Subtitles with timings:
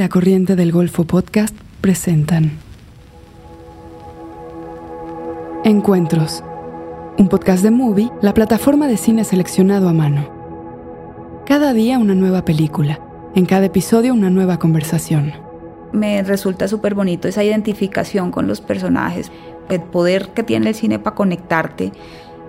[0.00, 2.52] La Corriente del Golfo Podcast presentan
[5.62, 6.42] Encuentros,
[7.18, 11.42] un podcast de Movie, la plataforma de cine seleccionado a mano.
[11.44, 12.98] Cada día una nueva película,
[13.34, 15.34] en cada episodio una nueva conversación.
[15.92, 19.30] Me resulta súper bonito esa identificación con los personajes,
[19.68, 21.92] el poder que tiene el cine para conectarte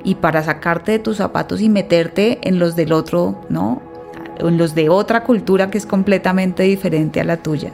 [0.05, 3.90] y para sacarte de tus zapatos y meterte en los del otro, ¿no?
[4.39, 7.71] En los de otra cultura que es completamente diferente a la tuya.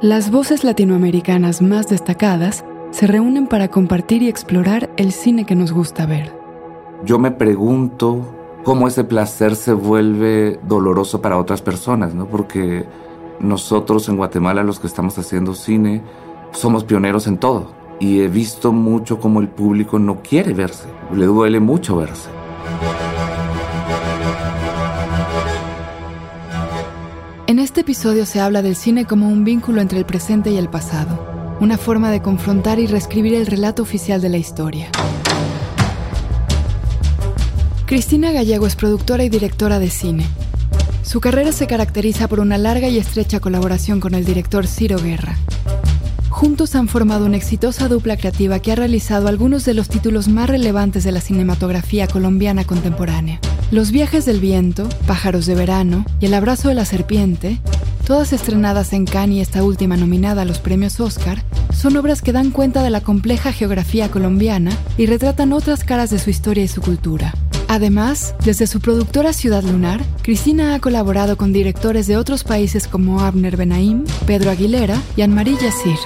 [0.00, 5.72] Las voces latinoamericanas más destacadas se reúnen para compartir y explorar el cine que nos
[5.72, 6.32] gusta ver.
[7.04, 8.34] Yo me pregunto
[8.64, 12.26] cómo ese placer se vuelve doloroso para otras personas, ¿no?
[12.26, 12.84] Porque
[13.40, 16.02] nosotros en Guatemala, los que estamos haciendo cine,
[16.52, 21.26] somos pioneros en todo y he visto mucho como el público no quiere verse, le
[21.26, 22.28] duele mucho verse.
[27.56, 30.68] En este episodio se habla del cine como un vínculo entre el presente y el
[30.68, 34.90] pasado, una forma de confrontar y reescribir el relato oficial de la historia.
[37.86, 40.26] Cristina Gallego es productora y directora de cine.
[41.02, 45.38] Su carrera se caracteriza por una larga y estrecha colaboración con el director Ciro Guerra,
[46.36, 50.50] Juntos han formado una exitosa dupla creativa que ha realizado algunos de los títulos más
[50.50, 53.40] relevantes de la cinematografía colombiana contemporánea.
[53.72, 57.60] Los viajes del viento, Pájaros de verano y El abrazo de la serpiente,
[58.06, 61.42] todas estrenadas en Cannes y esta última nominada a los premios Oscar,
[61.74, 66.20] son obras que dan cuenta de la compleja geografía colombiana y retratan otras caras de
[66.20, 67.34] su historia y su cultura.
[67.66, 73.20] Además, desde su productora Ciudad Lunar, Cristina ha colaborado con directores de otros países como
[73.20, 75.98] Abner Benaim, Pedro Aguilera y Anne-Marie Yassir.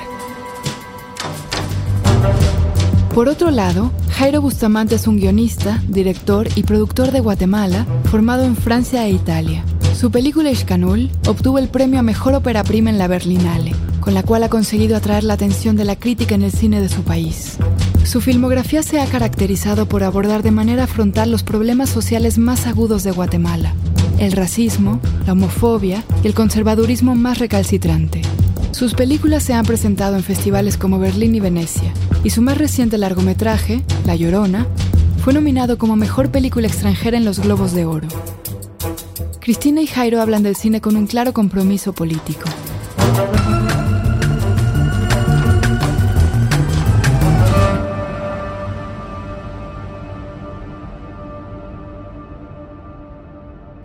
[3.14, 8.54] Por otro lado, Jairo Bustamante es un guionista, director y productor de Guatemala, formado en
[8.54, 9.64] Francia e Italia.
[9.98, 14.22] Su película Ishkanul obtuvo el premio a Mejor Ópera Prima en la Berlinale, con la
[14.22, 17.58] cual ha conseguido atraer la atención de la crítica en el cine de su país.
[18.04, 23.02] Su filmografía se ha caracterizado por abordar de manera frontal los problemas sociales más agudos
[23.02, 23.74] de Guatemala,
[24.18, 28.22] el racismo, la homofobia y el conservadurismo más recalcitrante.
[28.72, 31.92] Sus películas se han presentado en festivales como Berlín y Venecia,
[32.24, 34.66] y su más reciente largometraje, La Llorona,
[35.22, 38.08] fue nominado como Mejor Película Extranjera en los Globos de Oro.
[39.40, 42.48] Cristina y Jairo hablan del cine con un claro compromiso político.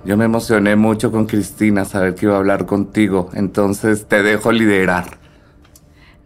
[0.05, 4.51] Yo me emocioné mucho con Cristina, saber que iba a hablar contigo, entonces te dejo
[4.51, 5.17] liderar.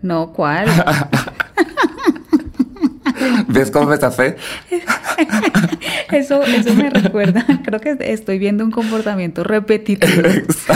[0.02, 0.68] No, ¿cuál?
[3.48, 4.36] ¿Ves cómo me fe?
[6.12, 10.28] eso, eso me recuerda, creo que estoy viendo un comportamiento repetitivo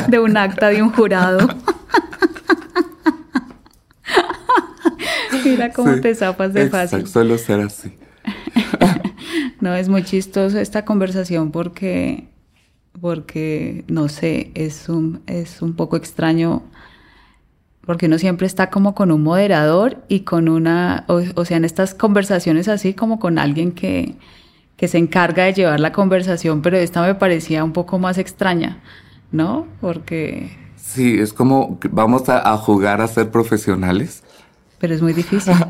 [0.07, 1.45] de un acta de un jurado.
[5.43, 7.05] Mira cómo te zapas de fácil.
[7.05, 7.97] Suelo ser así.
[9.59, 12.29] no, es muy chistoso esta conversación porque
[12.99, 16.63] porque, no sé, es un, es un poco extraño
[17.85, 21.93] porque uno siempre está como con un moderador y con una, o, sea, en estas
[21.93, 24.15] conversaciones así como con alguien que,
[24.77, 28.81] que, se encarga de llevar la conversación, pero esta me parecía un poco más extraña,
[29.31, 29.67] ¿no?
[29.81, 30.57] Porque...
[30.77, 34.23] Sí, es como vamos a, a jugar a ser profesionales.
[34.79, 35.53] Pero es muy difícil.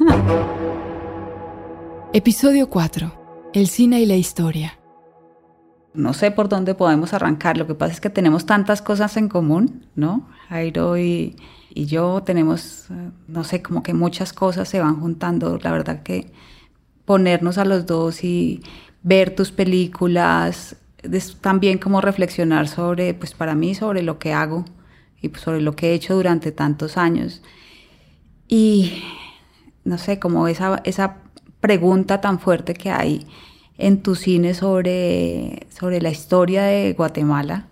[2.12, 3.19] Episodio 4.
[3.52, 4.78] El cine y la historia.
[5.92, 7.58] No sé por dónde podemos arrancar.
[7.58, 10.28] Lo que pasa es que tenemos tantas cosas en común, ¿no?
[10.48, 11.36] Jairo y,
[11.74, 15.58] yo tenemos, eh, no sé, como que muchas cosas se van juntando.
[15.58, 16.30] La verdad que
[17.04, 18.62] ponernos a los dos y
[19.02, 20.76] ver tus películas,
[21.40, 24.64] también como reflexionar sobre, pues para mí, sobre lo que hago
[25.20, 27.42] y pues sobre lo que he hecho durante tantos años.
[28.46, 29.02] Y
[29.82, 31.16] no sé, como esa, esa
[31.60, 33.26] pregunta tan fuerte que hay
[33.80, 37.66] en tu cine sobre, sobre la historia de Guatemala.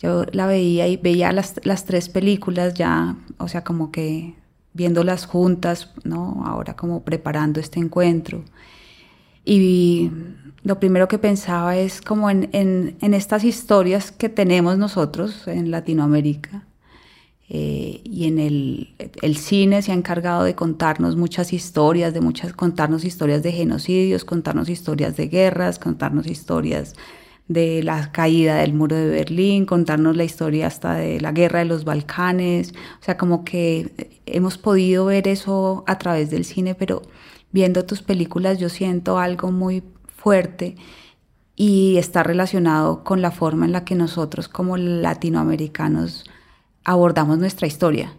[0.00, 4.34] Yo la veía y veía las, las tres películas ya, o sea, como que
[4.72, 6.42] viéndolas juntas, ¿no?
[6.46, 8.44] Ahora como preparando este encuentro.
[9.44, 10.10] Y
[10.62, 15.70] lo primero que pensaba es como en, en, en estas historias que tenemos nosotros en
[15.70, 16.64] Latinoamérica,
[17.54, 22.54] eh, y en el, el, cine se ha encargado de contarnos muchas historias, de muchas,
[22.54, 26.94] contarnos historias de genocidios, contarnos historias de guerras, contarnos historias
[27.48, 31.66] de la caída del muro de Berlín, contarnos la historia hasta de la guerra de
[31.66, 32.72] los Balcanes,
[33.02, 37.02] o sea, como que hemos podido ver eso a través del cine, pero
[37.50, 39.82] viendo tus películas yo siento algo muy
[40.16, 40.76] fuerte
[41.54, 46.24] y está relacionado con la forma en la que nosotros como latinoamericanos
[46.84, 48.14] abordamos nuestra historia.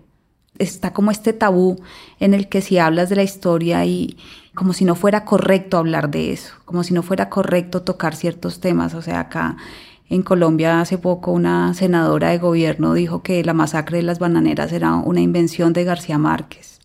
[0.60, 1.82] Está como este tabú
[2.20, 4.18] en el que si hablas de la historia y
[4.54, 8.60] como si no fuera correcto hablar de eso, como si no fuera correcto tocar ciertos
[8.60, 8.94] temas.
[8.94, 9.58] O sea, acá
[10.10, 14.72] en Colombia hace poco una senadora de gobierno dijo que la masacre de las bananeras
[14.72, 16.80] era una invención de García Márquez.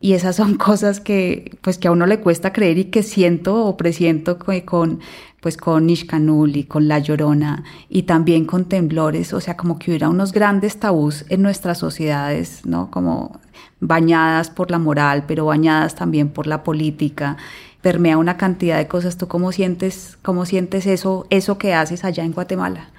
[0.00, 3.64] Y esas son cosas que, pues, que a uno le cuesta creer y que siento
[3.64, 5.00] o presiento con,
[5.46, 9.32] pues, con Nishkanul y con La Llorona y también con temblores.
[9.32, 12.90] O sea, como que hubiera unos grandes tabús en nuestras sociedades, ¿no?
[12.90, 13.38] Como
[13.78, 17.36] bañadas por la moral, pero bañadas también por la política.
[17.80, 19.18] Permea una cantidad de cosas.
[19.18, 22.90] ¿Tú cómo sientes, cómo sientes eso, eso que haces allá en Guatemala?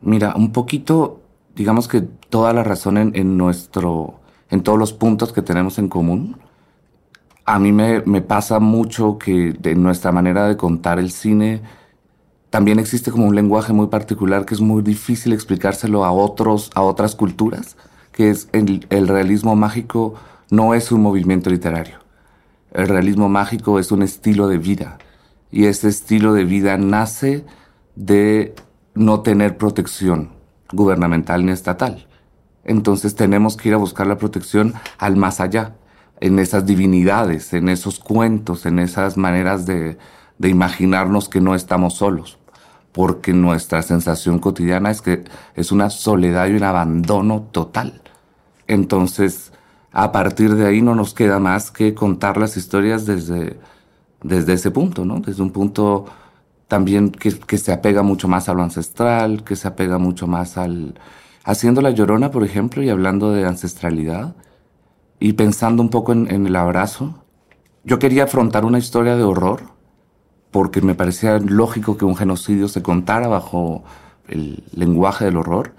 [0.00, 1.20] Mira, un poquito,
[1.54, 5.90] digamos que toda la razón en, en nuestro en todos los puntos que tenemos en
[5.90, 6.38] común.
[7.46, 11.62] A mí me, me pasa mucho que de nuestra manera de contar el cine
[12.50, 16.82] también existe como un lenguaje muy particular que es muy difícil explicárselo a otros, a
[16.82, 17.76] otras culturas,
[18.12, 20.14] que es el, el realismo mágico
[20.50, 21.98] no es un movimiento literario.
[22.72, 24.98] El realismo mágico es un estilo de vida
[25.50, 27.44] y ese estilo de vida nace
[27.94, 28.54] de
[28.94, 30.30] no tener protección
[30.72, 32.06] gubernamental ni estatal.
[32.64, 35.76] Entonces tenemos que ir a buscar la protección al más allá,
[36.20, 39.98] en esas divinidades, en esos cuentos, en esas maneras de,
[40.38, 42.38] de imaginarnos que no estamos solos,
[42.92, 45.24] porque nuestra sensación cotidiana es que
[45.54, 48.00] es una soledad y un abandono total.
[48.66, 49.52] Entonces,
[49.92, 53.58] a partir de ahí no nos queda más que contar las historias desde,
[54.22, 55.20] desde ese punto, ¿no?
[55.20, 56.06] Desde un punto
[56.68, 60.56] también que, que se apega mucho más a lo ancestral, que se apega mucho más
[60.58, 60.98] al,
[61.44, 64.34] haciendo la llorona, por ejemplo, y hablando de ancestralidad,
[65.18, 67.22] y pensando un poco en, el abrazo,
[67.84, 69.62] yo quería afrontar una historia de horror,
[70.50, 73.84] porque me parecía lógico que un genocidio se contara bajo
[74.28, 75.74] el lenguaje del horror,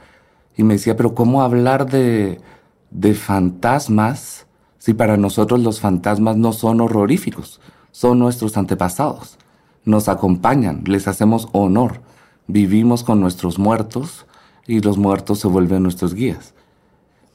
[0.56, 2.42] y me decía, pero ¿cómo hablar de,
[2.90, 4.48] de fantasmas
[4.78, 7.62] si para nosotros los fantasmas no son horroríficos,
[7.92, 9.38] son nuestros antepasados?
[9.86, 12.02] Nos acompañan, les hacemos honor,
[12.48, 14.26] vivimos con nuestros muertos,
[14.68, 16.54] y los muertos se vuelven nuestros guías.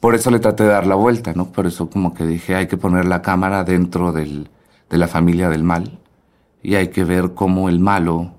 [0.02, 1.52] Por eso le traté de dar la vuelta, ¿no?
[1.52, 4.50] Por eso como que dije, hay que poner la cámara dentro del,
[4.90, 6.00] de la familia del mal
[6.60, 8.32] y hay que ver cómo el malo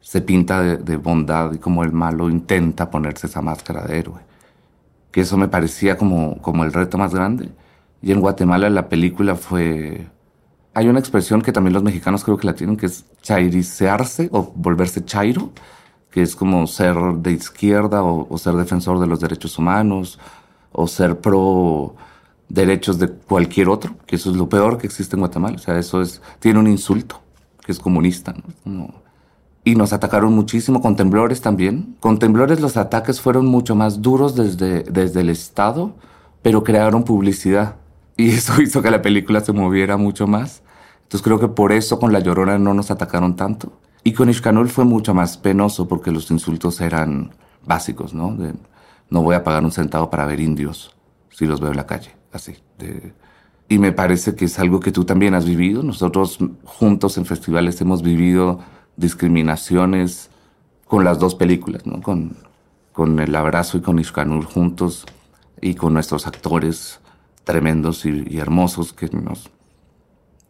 [0.00, 4.20] se pinta de, bondad y cómo el malo intenta ponerse esa máscara de héroe.
[5.10, 7.50] Que eso me parecía como, como el reto más grande.
[8.00, 10.06] Y en Guatemala la película fue...
[10.74, 14.52] Hay una expresión que también los mexicanos creo que la tienen, que es chairicearse o
[14.54, 15.50] volverse chairo
[16.10, 20.18] que es como ser de izquierda o, ser defensor de los derechos humanos
[20.72, 21.94] o ser pro
[22.48, 25.56] derechos de cualquier otro, que eso es lo peor que existe en Guatemala.
[25.56, 27.20] O sea, eso es, tiene un insulto,
[27.64, 28.34] que es comunista.
[29.64, 31.96] y nos atacaron muchísimo con temblores también.
[32.00, 35.94] Con temblores los ataques fueron mucho más duros desde, desde el Estado,
[36.42, 37.76] pero crearon publicidad.
[38.16, 40.62] Y eso hizo que la película se moviera mucho más.
[41.02, 43.72] Entonces creo que por eso con La Llorona no nos atacaron tanto.
[44.02, 47.32] Y con Ishkanul fue mucho más penoso porque los insultos eran
[47.66, 48.36] básicos, ¿no?
[49.10, 50.94] No voy a pagar un centavo para ver indios
[51.30, 52.56] si los veo en la calle, así.
[53.68, 55.82] y me parece que es algo que tú también has vivido.
[55.82, 58.60] Nosotros juntos en festivales hemos vivido
[58.96, 60.30] discriminaciones
[60.86, 62.02] con las dos películas, ¿no?
[62.02, 62.36] Con,
[62.92, 65.06] con El Abrazo y con Ishkanul juntos
[65.60, 67.00] y con nuestros actores
[67.44, 69.50] tremendos y, hermosos que nos...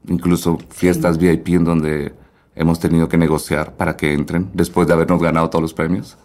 [0.09, 2.15] Incluso fiestas VIP en donde
[2.55, 6.17] hemos tenido que negociar para que entren después de habernos ganado todos los premios.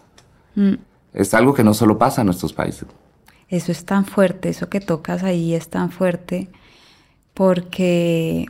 [0.56, 0.76] Mm.
[1.16, 2.88] Es algo que no solo pasa en nuestros países.
[3.48, 6.50] Eso es tan fuerte, eso que tocas ahí es tan fuerte,
[7.34, 8.46] porque,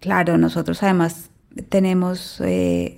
[0.00, 1.30] claro, nosotros además
[1.68, 2.96] tenemos, eh,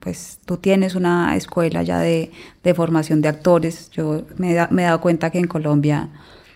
[0.00, 2.32] pues tú tienes una escuela ya de,
[2.74, 3.90] formación de actores.
[3.90, 6.08] Yo me, me, he dado cuenta que en Colombia,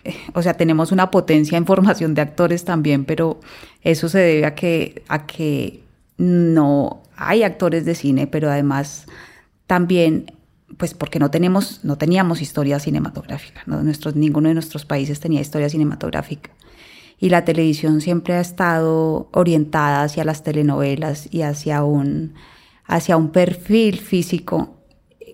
[0.05, 3.41] eh, o sea, tenemos una potencia en formación de actores también, pero
[3.83, 5.85] eso se debe a que, a que
[6.17, 9.07] no hay actores de cine, pero además
[9.67, 10.33] también
[10.77, 13.83] pues porque no tenemos no teníamos historia cinematográfica, ¿no?
[13.83, 16.51] Nuestros, ninguno de nuestros países tenía historia cinematográfica.
[17.21, 22.35] Y la televisión siempre ha estado orientada hacia las telenovelas y hacia un,
[22.85, 24.77] hacia un perfil físico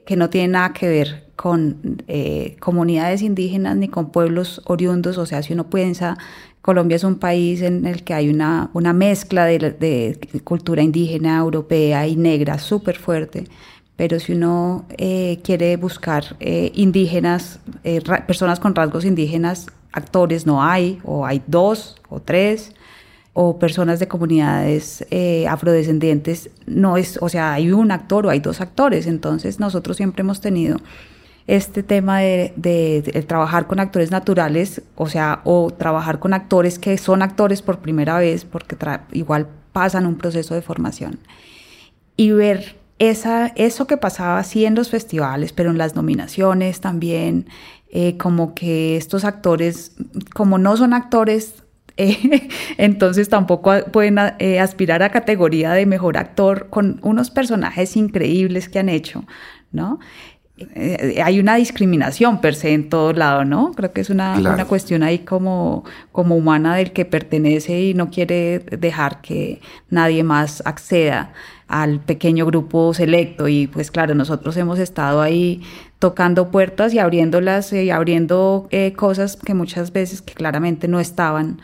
[0.06, 5.18] que no tiene nada que ver con eh, comunidades indígenas ni con pueblos oriundos.
[5.18, 6.16] O sea, si uno piensa
[6.64, 12.06] Colombia es un país en el que hay una, una mezcla de, cultura indígena, europea
[12.06, 13.44] y negra súper fuerte,
[13.96, 20.62] pero si uno eh, quiere buscar eh, indígenas, eh, personas con rasgos indígenas, actores no
[20.62, 22.72] hay, o hay dos o tres.
[23.36, 28.38] o personas de comunidades eh, afrodescendientes, no es, o sea, hay un actor o hay
[28.38, 30.76] dos actores, entonces nosotros siempre hemos tenido
[31.48, 37.22] este tema de, trabajar con actores naturales, o sea, o trabajar con actores que son
[37.22, 38.76] actores por primera vez, porque
[39.10, 41.18] igual pasan un proceso de formación,
[42.16, 47.46] y ver esa, eso que pasaba así en los festivales, pero en las nominaciones también,
[47.90, 49.96] eh, como que estos actores,
[50.34, 51.62] como no son actores,
[51.96, 58.68] eh, entonces tampoco pueden eh, aspirar a categoría de mejor actor con unos personajes increíbles
[58.68, 59.24] que han hecho,
[59.70, 60.00] ¿no?
[61.24, 63.72] Hay una discriminación per se en todo lado, ¿no?
[63.72, 68.08] Creo que es una, una, cuestión ahí como, como humana del que pertenece y no
[68.08, 69.60] quiere dejar que
[69.90, 71.32] nadie más acceda
[71.74, 73.48] al pequeño grupo selecto.
[73.48, 75.60] Y pues claro, nosotros hemos estado ahí
[75.98, 81.60] tocando puertas y abriéndolas y abriendo eh, cosas que muchas veces que claramente no estaban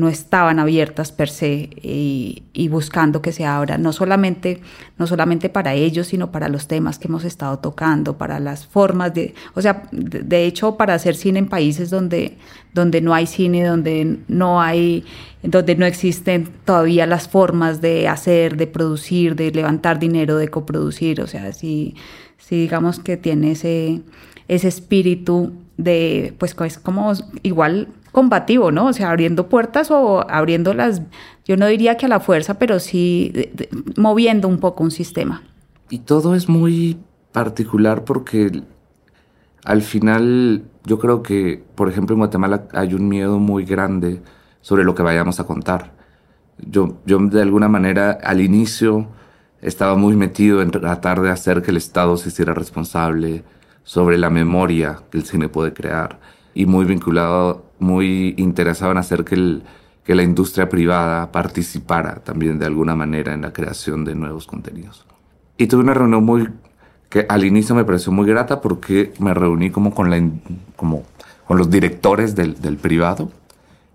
[0.00, 4.60] no estaban abiertas per se y, buscando que se abra, no solamente,
[4.96, 9.12] no solamente para ellos, sino para los temas que hemos estado tocando, para las formas
[9.12, 12.38] de, o sea, de, hecho, para hacer cine en países donde,
[12.72, 15.04] donde no hay cine, donde no hay,
[15.42, 21.20] donde no existen todavía las formas de hacer, de producir, de levantar dinero, de coproducir,
[21.20, 21.94] o sea, si,
[22.38, 24.00] si digamos que tiene ese,
[24.48, 28.86] ese espíritu de, pues es como igual combativo, ¿no?
[28.86, 31.02] O sea, abriendo puertas o abriéndolas,
[31.44, 33.32] yo no diría que a la fuerza, pero sí
[33.96, 35.42] moviendo un poco un sistema.
[35.88, 36.98] Y todo es muy
[37.32, 38.62] particular porque
[39.64, 44.22] al final yo creo que, por ejemplo, en Guatemala hay un miedo muy grande
[44.60, 45.92] sobre lo que vayamos a contar.
[46.58, 49.08] Yo, yo de alguna manera al inicio
[49.62, 53.44] estaba muy metido en tratar de hacer que el Estado se hiciera responsable
[53.82, 56.20] sobre la memoria que el cine puede crear
[56.54, 59.62] y muy vinculado, muy interesado en hacer que, el,
[60.04, 65.06] que la industria privada participara también de alguna manera en la creación de nuevos contenidos.
[65.56, 66.48] Y tuve una reunión muy
[67.08, 70.22] que al inicio me pareció muy grata porque me reuní como con, la,
[70.76, 71.02] como
[71.46, 73.30] con los directores del, del privado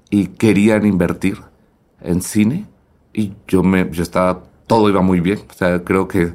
[0.10, 1.40] y querían invertir
[2.02, 2.66] en cine
[3.14, 6.34] y yo me yo estaba todo iba muy bien o sea creo que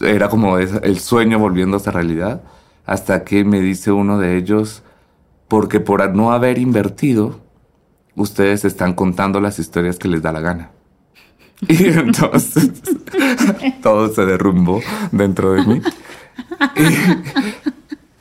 [0.00, 2.42] era como el sueño volviéndose realidad
[2.86, 4.82] hasta que me dice uno de ellos
[5.50, 7.40] porque por no haber invertido,
[8.14, 10.70] ustedes están contando las historias que les da la gana.
[11.66, 12.70] Y entonces
[13.82, 14.80] todo se derrumbó
[15.10, 15.82] dentro de mí.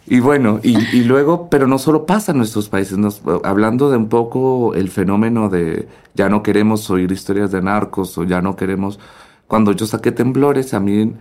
[0.08, 2.98] Y, bueno, y, luego, pero no solo pasa en nuestros países,
[3.44, 8.24] hablando de un poco el fenómeno de ya no queremos oír historias de narcos o
[8.24, 9.00] ya no queremos...
[9.46, 11.14] Cuando yo saqué Temblores, a mí,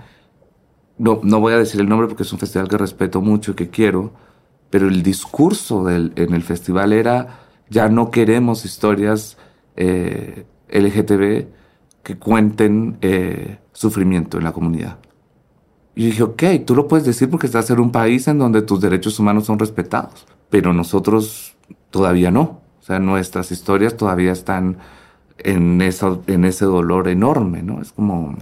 [0.96, 3.54] no, no voy a decir el nombre porque es un festival que respeto mucho y
[3.54, 4.12] que quiero,
[4.70, 9.36] pero el discurso en el festival era ya no queremos historias
[9.76, 11.46] eh, LGTB
[12.02, 14.98] que cuenten eh, sufrimiento en la comunidad.
[15.94, 18.80] Y dije, ok, tú lo puedes decir porque estás en un país en donde tus
[18.80, 21.56] derechos humanos son respetados, pero nosotros
[21.90, 22.60] todavía no.
[22.80, 24.78] O sea, nuestras historias todavía están
[25.38, 27.82] en, eso, en ese dolor enorme, ¿no?
[27.82, 28.36] Es como...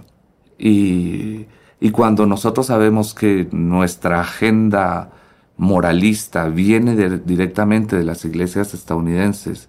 [0.57, 1.47] Y,
[1.79, 5.11] y cuando nosotros sabemos que nuestra agenda
[5.57, 9.67] moralista viene directamente de las iglesias estadounidenses,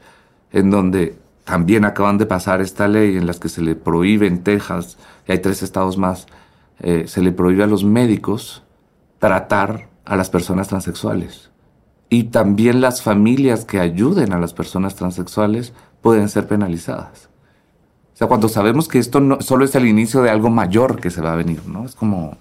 [0.52, 4.44] en donde también acaban de pasar esta ley en las que se le prohíbe en
[4.44, 6.26] Texas, y hay tres estados más,
[6.80, 8.62] eh, se le prohíbe a los médicos
[9.18, 11.50] tratar a las personas transexuales.
[12.10, 17.28] Y también las familias que ayuden a las personas transexuales pueden ser penalizadas.
[18.14, 21.10] O sea, cuando sabemos que esto no, solo es el inicio de algo mayor que
[21.10, 21.84] se va a venir, ¿no?
[21.84, 22.36] Es como...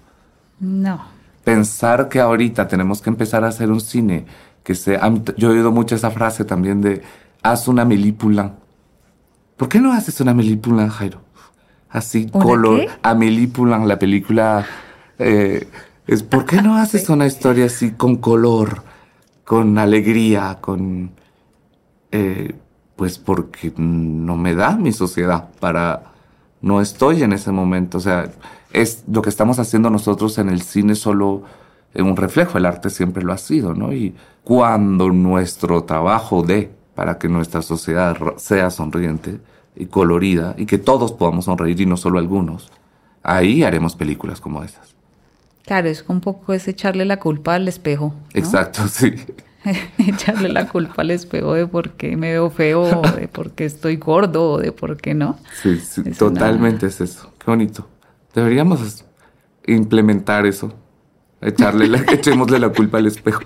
[0.60, 1.17] No
[1.48, 4.26] pensar que ahorita tenemos que empezar a hacer un cine
[4.62, 5.10] que sea...
[5.38, 7.00] Yo he oído mucho esa frase también de
[7.42, 8.56] haz una melípula.
[9.56, 11.22] ¿Por qué no haces una melípula, Jairo?
[11.88, 12.88] Así, color.
[13.02, 14.66] A melípula, la película...
[15.18, 15.66] Eh,
[16.06, 18.82] es, ¿Por qué no haces una historia así con color,
[19.44, 21.12] con alegría, con...
[22.12, 22.54] Eh,
[22.94, 26.12] pues porque no me da mi sociedad para...
[26.60, 27.96] No estoy en ese momento.
[27.96, 28.30] O sea,
[28.72, 31.42] es lo que estamos haciendo nosotros en el cine solo
[31.94, 33.92] en un reflejo, el arte siempre lo ha sido, ¿no?
[33.92, 39.40] Y cuando nuestro trabajo dé para que nuestra sociedad sea sonriente
[39.74, 42.70] y colorida y que todos podamos sonreír y no solo algunos,
[43.22, 44.94] ahí haremos películas como esas.
[45.64, 48.14] Claro, es un poco es echarle la culpa al espejo.
[48.34, 49.14] Exacto, sí.
[49.98, 53.96] echarle la culpa al espejo de por qué me veo feo, de por qué estoy
[53.96, 55.38] gordo, o de por qué no.
[55.62, 57.32] Sí, sí totalmente es eso.
[57.38, 57.86] Qué bonito.
[58.38, 59.04] Deberíamos
[59.66, 60.72] implementar eso.
[61.40, 63.42] Echarle la, echémosle la culpa al espejo.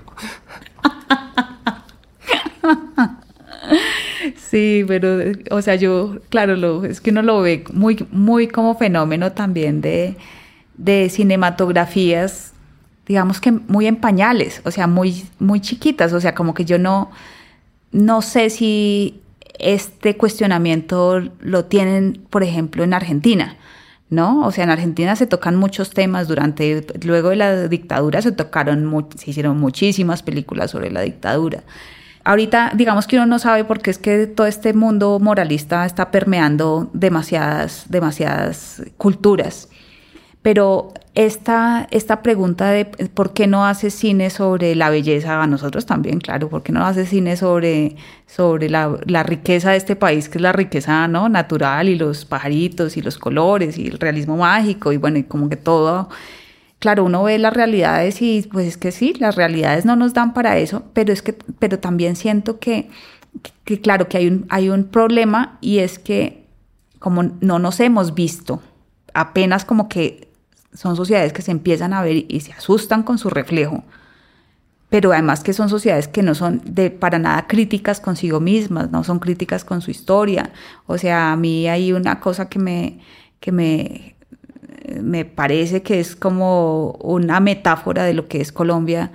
[4.37, 5.19] Sí, pero,
[5.51, 9.81] o sea, yo, claro, lo, es que uno lo ve muy, muy como fenómeno también
[9.81, 10.17] de,
[10.77, 12.53] de cinematografías,
[13.07, 16.79] digamos que muy en pañales, o sea, muy, muy chiquitas, o sea, como que yo
[16.79, 17.11] no,
[17.93, 19.23] no sé si
[19.59, 23.57] este cuestionamiento lo tienen, por ejemplo, en Argentina.
[24.13, 24.47] ¿No?
[24.47, 29.09] O sea, en Argentina se tocan muchos temas durante, luego de la dictadura se tocaron,
[29.17, 31.63] se hicieron muchísimas películas sobre la dictadura.
[32.23, 36.11] Ahorita, digamos que uno no sabe por qué es que todo este mundo moralista está
[36.11, 39.71] permeando demasiadas, demasiadas culturas.
[40.43, 45.87] Pero esta, esta pregunta de por qué no hace cine sobre la belleza, a nosotros
[45.87, 47.97] también, claro, por qué no hace cine sobre,
[48.27, 51.29] sobre la, la, riqueza de este país, que es la riqueza ¿no?
[51.29, 55.49] natural y los pajaritos y los colores y el realismo mágico y bueno, y como
[55.49, 56.09] que todo.
[56.81, 60.35] Claro, uno ve las realidades y pues es que sí, las realidades no nos dan
[60.35, 62.91] para eso, pero es que, pero también siento que,
[63.65, 66.43] que claro, que hay un, hay un problema y es que
[66.99, 68.63] como no nos hemos visto,
[69.15, 70.32] apenas como que
[70.73, 73.85] son sociedades que se empiezan a ver y se asustan con su reflejo,
[74.89, 79.05] pero además que son sociedades que no son de para nada críticas consigo mismas, no
[79.05, 80.53] son críticas con su historia.
[80.87, 83.01] O sea, a mí hay una cosa que me,
[83.41, 84.17] que me,
[85.01, 89.13] me parece que es como una metáfora de lo que es Colombia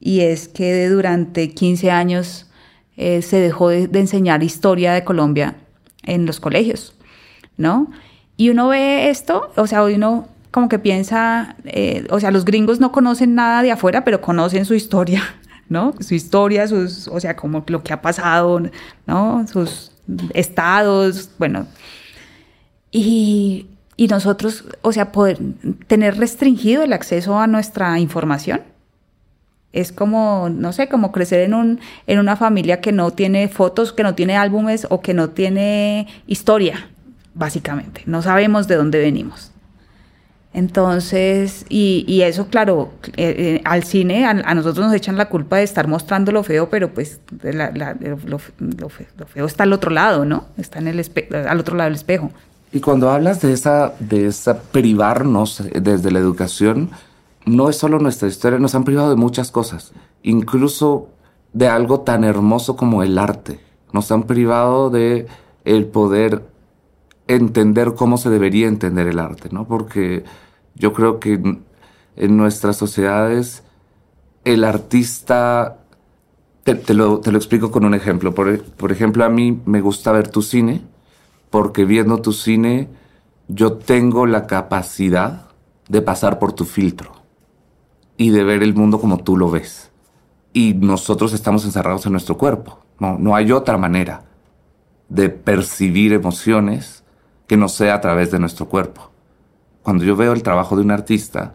[0.00, 2.46] y es que durante 15 años
[2.96, 5.56] eh, se dejó de, de enseñar historia de Colombia
[6.04, 6.94] en los colegios,
[7.56, 7.90] ¿no?
[8.36, 12.80] Y uno ve esto, o sea, uno como que piensa, eh, o sea, los gringos
[12.80, 15.22] no conocen nada de afuera, pero conocen su historia,
[15.68, 15.94] ¿no?
[16.00, 18.60] Su historia, sus, o sea, como lo que ha pasado,
[19.06, 19.46] ¿no?
[19.46, 19.92] Sus
[20.34, 21.66] estados, bueno.
[22.90, 25.38] Y, y nosotros, o sea, poder
[25.86, 28.62] tener restringido el acceso a nuestra información.
[29.72, 33.92] Es como, no sé, como crecer en, un, en una familia que no tiene fotos,
[33.92, 36.88] que no tiene álbumes o que no tiene historia,
[37.34, 38.02] básicamente.
[38.06, 39.52] No sabemos de dónde venimos.
[40.54, 45.62] Entonces, y, eso, claro, eh, eh, al cine a, nosotros nos echan la culpa de
[45.62, 47.20] estar mostrando lo feo, pero pues
[48.24, 48.38] lo,
[48.88, 50.46] feo, está al otro lado, ¿no?
[50.56, 51.04] Está en el
[51.46, 52.30] al otro lado del espejo.
[52.72, 56.90] Y cuando hablas de esa, de esa privarnos desde la educación,
[57.44, 61.08] no es solo nuestra historia, nos han privado de muchas cosas, incluso
[61.52, 63.60] de algo tan hermoso como el arte.
[63.92, 65.26] Nos han privado de
[65.64, 66.42] el poder
[67.28, 69.68] entender cómo se debería entender el arte, ¿no?
[69.68, 70.24] Porque
[70.74, 71.34] yo creo que
[72.16, 73.62] en nuestras sociedades
[74.44, 75.78] el artista,
[76.64, 78.34] te, lo, explico con un ejemplo.
[78.34, 80.82] Por, por, ejemplo, a mí me gusta ver tu cine,
[81.50, 82.88] porque viendo tu cine
[83.48, 85.48] yo tengo la capacidad
[85.88, 87.12] de pasar por tu filtro
[88.18, 89.90] y de ver el mundo como tú lo ves.
[90.52, 92.80] Y nosotros estamos encerrados en nuestro cuerpo.
[92.98, 94.24] No, no hay otra manera
[95.08, 96.97] de percibir emociones
[97.48, 99.10] que no sea a través de nuestro cuerpo.
[99.82, 101.54] Cuando yo veo el trabajo de un artista,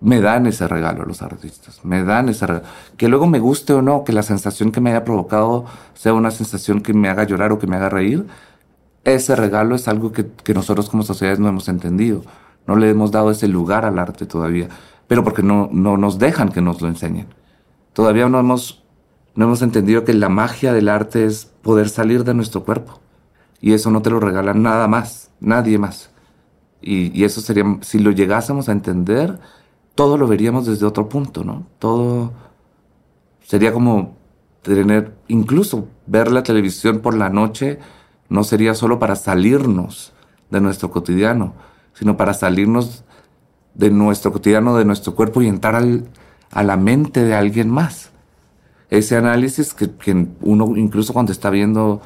[0.00, 2.66] me dan ese regalo a los artistas, me dan ese regalo.
[2.96, 6.30] Que luego me guste o no, que la sensación que me haya provocado sea una
[6.30, 8.24] sensación que me haga llorar o que me haga reír,
[9.02, 12.22] ese regalo es algo que, que nosotros como sociedades no hemos entendido.
[12.66, 14.68] No le hemos dado ese lugar al arte todavía,
[15.08, 17.26] pero porque no, no nos dejan que nos lo enseñen.
[17.92, 18.84] Todavía no hemos,
[19.34, 23.00] no hemos entendido que la magia del arte es poder salir de nuestro cuerpo
[23.64, 26.10] y eso no te lo regala nada más, nadie más.
[26.82, 29.40] Y, eso sería, si lo llegásemos a entender,
[29.94, 31.66] todo lo veríamos desde otro punto, ¿no?
[31.78, 32.34] Todo
[33.40, 34.18] sería como
[34.60, 37.78] tener, incluso ver la televisión por la noche,
[38.28, 40.12] no sería solo para salirnos
[40.50, 41.54] de nuestro cotidiano,
[41.94, 43.04] sino para salirnos
[43.72, 46.10] de nuestro cotidiano, de nuestro cuerpo y entrar al,
[46.50, 48.10] a la mente de alguien más.
[48.90, 52.02] Ese análisis que, que uno incluso cuando está viendo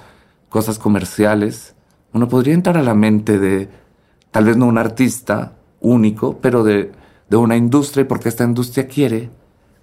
[0.49, 1.75] cosas comerciales,
[2.13, 3.69] uno podría entrar a la mente de,
[4.31, 6.93] tal vez no un artista único, pero de,
[7.29, 9.31] de una industria, porque esta industria quiere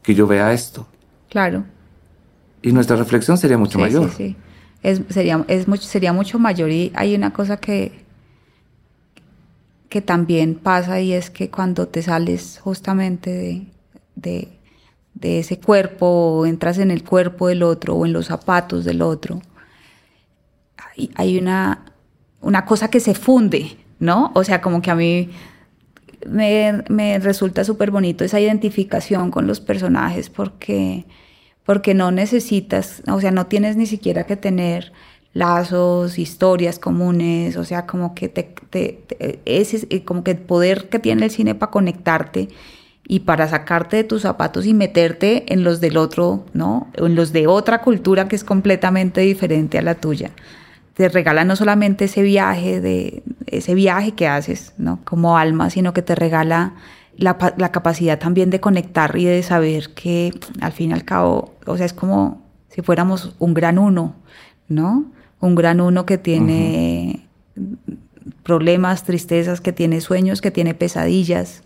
[0.02, 0.88] que yo vea esto.
[1.30, 1.66] Claro.
[2.62, 4.10] Y nuestra reflexión sería mucho mayor.
[4.10, 4.36] Sí, sí.
[4.82, 8.04] Es, sería, es mucho, sería mucho mayor y hay una cosa que,
[9.90, 13.68] que también pasa y es que cuando te sales justamente de,
[14.16, 14.48] de,
[15.16, 19.02] de ese cuerpo o entras en el cuerpo del otro o en los zapatos del
[19.02, 19.42] otro,
[21.16, 21.86] hay una,
[22.42, 24.32] una cosa que se funde, ¿no?
[24.36, 25.30] O sea, como que a mí
[26.28, 31.06] me, me resulta súper bonito esa identificación con los personajes porque,
[31.66, 34.92] porque no necesitas, o sea, no tienes ni siquiera que tener
[35.34, 40.98] lazos, historias comunes, o sea, como que te, te, ese, como que el poder que
[40.98, 42.48] tiene el cine para conectarte
[43.08, 46.90] y para sacarte de tus zapatos y meterte en los del otro, ¿no?
[46.96, 50.32] En los de otra cultura que es completamente diferente a la tuya.
[50.96, 55.00] Te regala no solamente ese viaje de ese viaje que haces, ¿no?
[55.04, 56.74] Como alma, sino que te regala
[57.18, 61.54] la, la capacidad también de conectar y de saber que al fin y al cabo,
[61.66, 64.16] o sea, es como si fuéramos un gran uno,
[64.68, 65.06] ¿no?
[65.40, 67.26] Un gran uno que tiene
[68.44, 71.64] problemas, tristezas, que tiene sueños, que tiene pesadillas,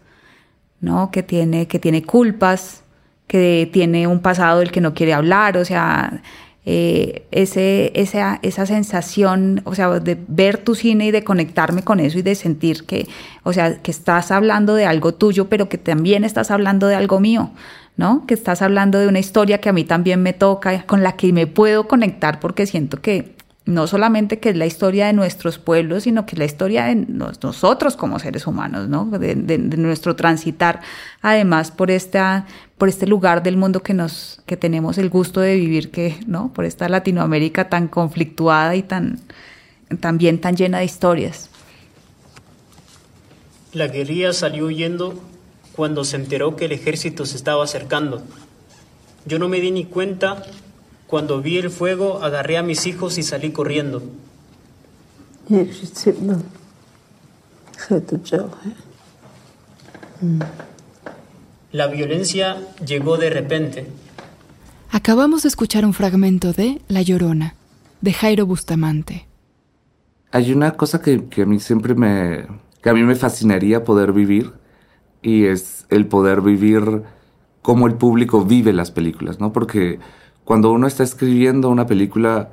[0.81, 1.11] ¿no?
[1.11, 2.83] Que tiene, que tiene culpas,
[3.27, 6.21] que tiene un pasado del que no quiere hablar, o sea,
[6.71, 11.99] eh, ese, esa, esa sensación, o sea, de ver tu cine y de conectarme con
[11.99, 13.08] eso y de sentir que,
[13.41, 17.19] o sea, que estás hablando de algo tuyo, pero que también estás hablando de algo
[17.19, 17.49] mío,
[17.97, 18.27] ¿no?
[18.27, 21.34] Que estás hablando de una historia que a mí también me toca, con la que
[21.34, 23.34] me puedo conectar porque siento que
[23.69, 26.95] no solamente que es la historia de nuestros pueblos, sino que es la historia de
[26.95, 29.05] nosotros como seres humanos, ¿no?
[29.05, 30.82] De, nuestro transitar,
[31.21, 32.47] además, por esta,
[32.79, 36.51] por este lugar del mundo que nos, que tenemos el gusto de vivir, que, ¿no?
[36.51, 39.19] Por esta Latinoamérica tan conflictuada y tan,
[39.99, 41.51] también tan llena de historias.
[43.71, 45.13] La guerrilla salió huyendo
[45.75, 48.23] cuando se enteró que el ejército se estaba acercando.
[49.27, 50.43] Yo no me di ni cuenta
[51.09, 54.03] cuando vi el fuego, agarré a mis hijos y salí corriendo.
[61.71, 63.87] La violencia llegó de repente.
[64.91, 67.55] Acabamos de escuchar un fragmento de La Llorona,
[68.01, 69.25] de Jairo Bustamante.
[70.31, 72.45] Hay una cosa que, a mí siempre me...
[72.83, 74.51] que a mí me fascinaría poder vivir
[75.23, 77.01] y es el poder vivir
[77.63, 79.51] cómo el público vive las películas, ¿no?
[79.51, 79.97] Porque
[80.49, 82.49] cuando uno está escribiendo una película,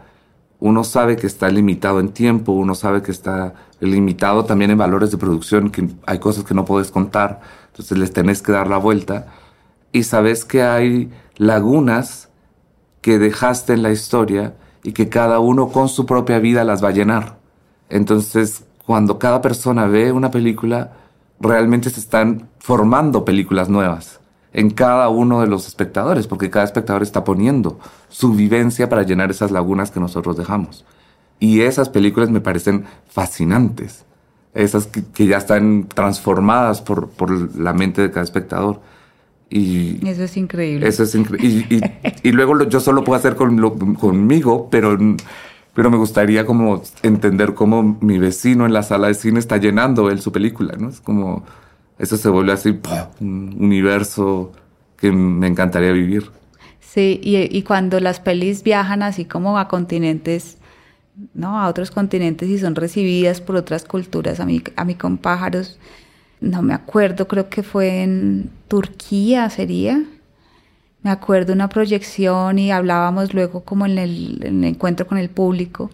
[0.61, 5.11] uno sabe que está limitado en tiempo, uno sabe que está limitado también en valores
[5.13, 8.77] de producción, que hay cosas que no puedes contar, entonces les tenés que dar la
[8.77, 9.29] vuelta.
[9.93, 12.29] Y sabes que hay lagunas
[13.01, 16.89] que dejaste en la historia y que cada uno con su propia vida las va
[16.89, 17.39] a llenar.
[17.89, 20.93] Entonces, cuando cada persona ve una película,
[21.41, 24.21] realmente se están formando películas nuevas
[24.57, 29.31] en cada uno de los espectadores, porque cada espectador está poniendo su vivencia para llenar
[29.31, 30.87] esas lagunas que nosotros dejamos.
[31.39, 34.07] Y esas películas me parecen fascinantes,
[34.55, 38.81] esas que, ya están transformadas por, por, la mente de cada espectador.
[39.51, 40.89] Y eso es increíble.
[40.89, 41.93] Eso es increíble.
[42.23, 44.97] Y, luego yo solo puedo hacer con, conmigo, pero,
[45.75, 50.09] pero me gustaría como entender cómo mi vecino en la sala de cine está llenando
[50.09, 50.89] él su película, ¿no?
[50.89, 51.45] Es como
[51.99, 52.79] eso se vuelve así
[53.21, 54.53] un universo
[54.97, 56.31] que me encantaría vivir.
[56.81, 60.57] Sí, y, cuando las pelis viajan así como a continentes,
[61.35, 61.61] ¿no?
[61.61, 65.79] A otros continentes y son recibidas por otras culturas, a mí, a mí con pájaros,
[66.41, 70.03] no me acuerdo, creo que fue en Turquía, sería.
[71.03, 75.29] Me acuerdo una proyección y hablábamos luego como en el, en el encuentro con el
[75.29, 75.91] público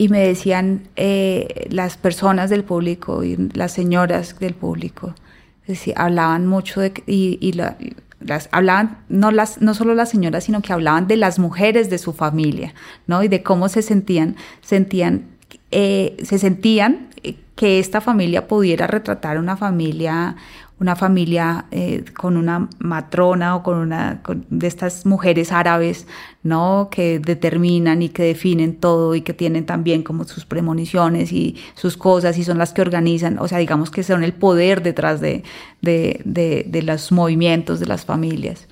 [0.00, 5.14] y me decían eh, las personas del público y las señoras del público,
[5.94, 11.06] hablaban mucho de, y, las hablaban no las no solo las señoras sino que hablaban
[11.06, 12.74] de las mujeres de su familia
[13.06, 15.26] no y de cómo se sentían sentían
[15.70, 17.08] eh, se sentían
[17.54, 20.36] que esta familia pudiera retratar una familia
[20.80, 26.06] una familia eh, con una matrona o con una de estas mujeres árabes,
[26.42, 26.88] ¿no?
[26.90, 31.98] Que determinan y que definen todo y que tienen también como sus premoniciones y sus
[31.98, 35.44] cosas y son las que organizan, o sea, digamos que son el poder detrás de,
[35.82, 38.66] de, de los movimientos de las familias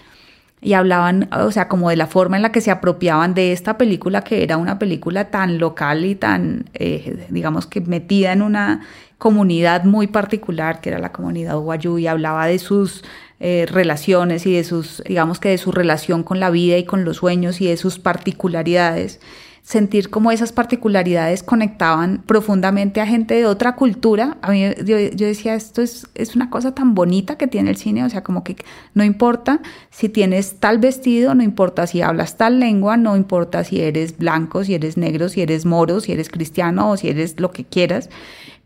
[0.60, 3.78] y hablaban, o sea, como de la forma en la que se apropiaban de esta
[3.78, 8.82] película, que era una película tan local y tan, eh, digamos que metida en una
[9.18, 13.04] comunidad muy particular, que era la comunidad Guayú, y hablaba de sus
[13.40, 17.04] eh, relaciones y de sus, digamos que de su relación con la vida y con
[17.04, 19.20] los sueños y de sus particularidades
[19.68, 24.38] sentir cómo esas particularidades conectaban profundamente a gente de otra cultura.
[24.40, 28.02] A mí yo, decía, esto es, es una cosa tan bonita que tiene el cine,
[28.02, 28.56] o sea, como que
[28.94, 33.82] no importa si tienes tal vestido, no importa si hablas tal lengua, no importa si
[33.82, 37.50] eres blanco, si eres negro, si eres moro, si eres cristiano o si eres lo
[37.50, 38.08] que quieras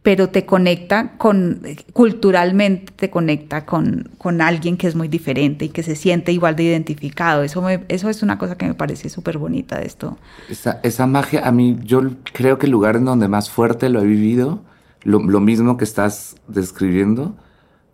[0.03, 1.63] pero te conecta con,
[1.93, 6.57] culturalmente te conecta con, con alguien que es muy diferente y que se siente igual
[6.57, 7.45] de identificado.
[7.45, 10.19] Eso, eso es una cosa que me parece súper bonita de esto.
[10.49, 14.03] Esa, esa, magia, a mí, yo creo que el lugar en donde más fuerte lo
[14.03, 14.63] he vivido,
[15.03, 17.37] lo, lo mismo que estás describiendo,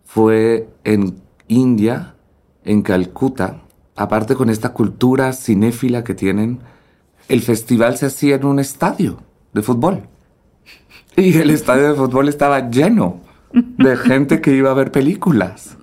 [0.03, 2.15] fue en India,
[2.63, 3.61] en Calcuta,
[3.95, 6.59] aparte con esta cultura cinéfila que tienen,
[7.27, 9.19] el festival se hacía en un estadio
[9.53, 10.07] de fútbol.
[11.23, 13.19] Y el estadio de fútbol estaba lleno
[13.51, 15.75] de gente que iba a ver películas.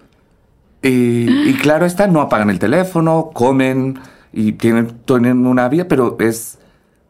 [0.83, 3.99] Y, claro está, no apagan el teléfono, comen
[4.33, 6.59] y tienen, tienen una vida, pero es,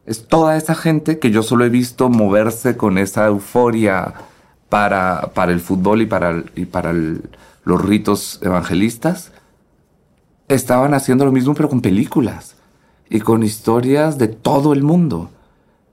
[0.06, 4.14] es toda esa gente que yo solo he visto moverse con esa euforia
[4.70, 9.32] para, para el fútbol y para, y para los ritos evangelistas.
[10.48, 12.56] Estaban haciendo lo mismo pero con películas
[13.10, 15.30] y con historias de todo el mundo.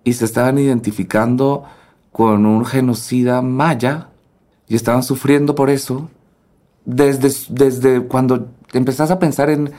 [0.06, 1.66] Y se estaban identificando
[2.14, 4.10] con un genocida maya
[4.70, 6.10] y estaban sufriendo por eso
[6.86, 9.72] desde, desde cuando empezás a pensar en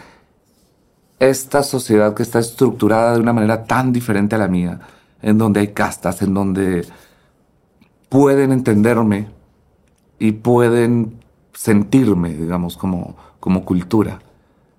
[1.19, 4.81] esta sociedad que está estructurada de una manera tan diferente a la mía,
[5.23, 6.85] en donde hay castas, en donde
[8.09, 9.29] pueden entenderme
[10.19, 11.21] y pueden
[11.53, 14.19] sentirme, digamos, como, como cultura.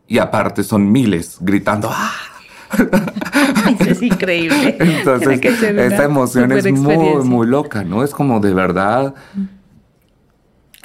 [0.07, 2.34] Y aparte son miles gritando ¡Ah!
[3.79, 4.77] Eso es increíble.
[4.79, 8.03] Entonces, esta emoción es muy, muy loca, ¿no?
[8.03, 9.15] Es como de verdad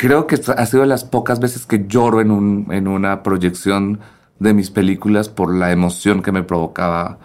[0.01, 4.01] creo que ha sido de las pocas veces que lloro en, un, en una proyección
[4.39, 7.19] de mis películas por la emoción que me provocaba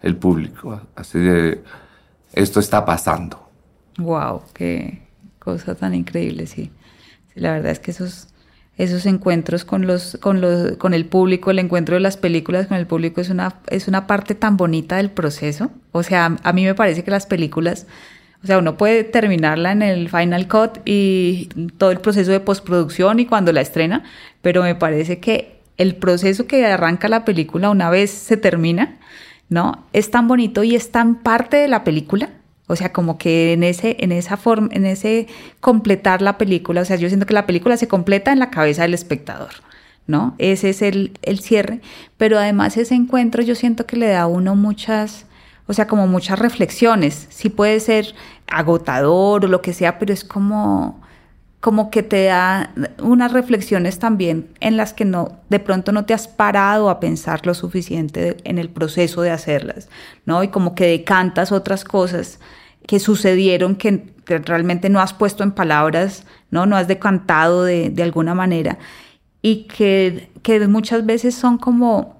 [0.00, 0.80] el público.
[0.96, 1.62] Así de,
[2.32, 3.50] esto está pasando.
[3.98, 5.02] Wow, qué
[5.38, 6.72] cosa tan increíble, sí.
[7.34, 8.28] la verdad es que esos,
[8.78, 12.76] esos encuentros con, los, con, los, con el público, el encuentro de las películas con
[12.76, 15.70] el público es una, es una parte tan bonita del proceso.
[15.92, 17.86] O sea, a mí me parece que las películas
[18.42, 23.20] o sea, uno puede terminarla en el Final Cut y todo el proceso de postproducción
[23.20, 24.02] y cuando la estrena,
[24.40, 28.98] pero me parece que el proceso que arranca la película una vez se termina,
[29.48, 29.86] ¿no?
[29.92, 32.30] Es tan bonito y es tan parte de la película.
[32.72, 35.26] O sea, como que en ese, en esa forma, en ese
[35.60, 38.80] completar la película, o sea, yo siento que la película se completa en la cabeza
[38.80, 39.50] del espectador,
[40.06, 40.34] ¿no?
[40.38, 41.82] Ese es el, el cierre,
[42.16, 45.26] pero además ese encuentro yo siento que le da a uno muchas,
[45.66, 47.26] o sea, como muchas reflexiones.
[47.28, 48.14] Sí puede ser
[48.46, 50.98] agotador o lo que sea, pero es como,
[51.60, 56.14] como que te da unas reflexiones también en las que no, de pronto no te
[56.14, 59.90] has parado a pensar lo suficiente en el proceso de hacerlas,
[60.24, 60.42] ¿no?
[60.42, 62.40] Y como que decantas otras cosas
[62.86, 66.66] que sucedieron que realmente no has puesto en palabras, ¿no?
[66.66, 68.78] No has decantado de, de alguna manera
[69.42, 72.16] y que, que muchas veces son como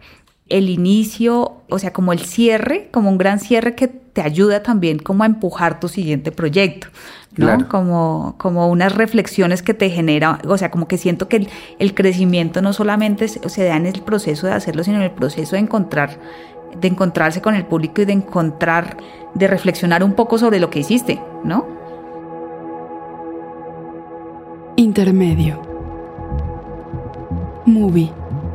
[0.48, 4.98] el inicio, o sea, como el cierre, como un gran cierre que te ayuda también
[4.98, 6.88] como a empujar tu siguiente proyecto,
[7.36, 7.66] ¿no?
[7.68, 11.48] Como, como unas reflexiones que te genera, o sea, como que siento que
[11.78, 15.52] el, crecimiento no solamente se, da en el proceso de hacerlo, sino en el proceso
[15.52, 16.18] de encontrar,
[16.80, 18.96] de encontrarse con el público y de encontrar,
[19.34, 21.66] de reflexionar un poco sobre lo que hiciste, ¿no?
[24.76, 25.60] Intermedio.
[27.66, 28.12] Movie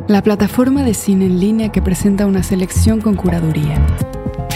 [0.08, 3.86] la plataforma de cine en línea que presenta una selección con curaduría.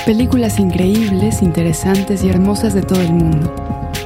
[0.06, 3.54] Películas increíbles, interesantes y hermosas de todo el mundo.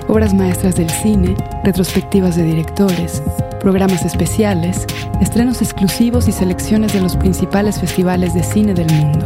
[0.07, 3.21] Obras maestras del cine, retrospectivas de directores,
[3.65, 4.85] programas especiales,
[5.21, 9.25] estrenos exclusivos y selecciones de los principales festivales de cine del mundo.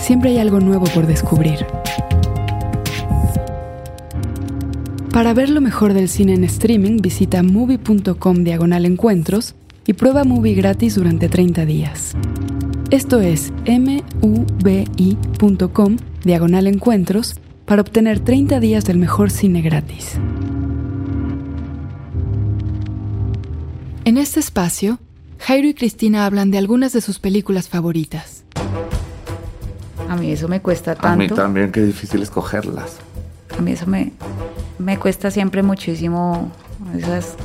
[0.00, 1.64] Siempre hay algo nuevo por descubrir.
[5.12, 9.54] Para ver lo mejor del cine en streaming, visita movie.com diagonal encuentros
[9.86, 12.16] y prueba Movie gratis durante 30 días.
[12.90, 13.52] Esto es
[14.20, 20.18] mubi.com diagonal encuentros para obtener 30 días del mejor cine gratis.
[24.04, 24.98] En este espacio,
[25.38, 28.42] Jairo y Cristina hablan de algunas de sus películas favoritas.
[30.08, 31.08] A mí eso me cuesta tanto.
[31.08, 32.98] A mí también, qué difícil escogerlas.
[33.56, 34.12] A mí eso me,
[34.80, 36.50] me cuesta siempre muchísimo
[36.96, 37.36] esas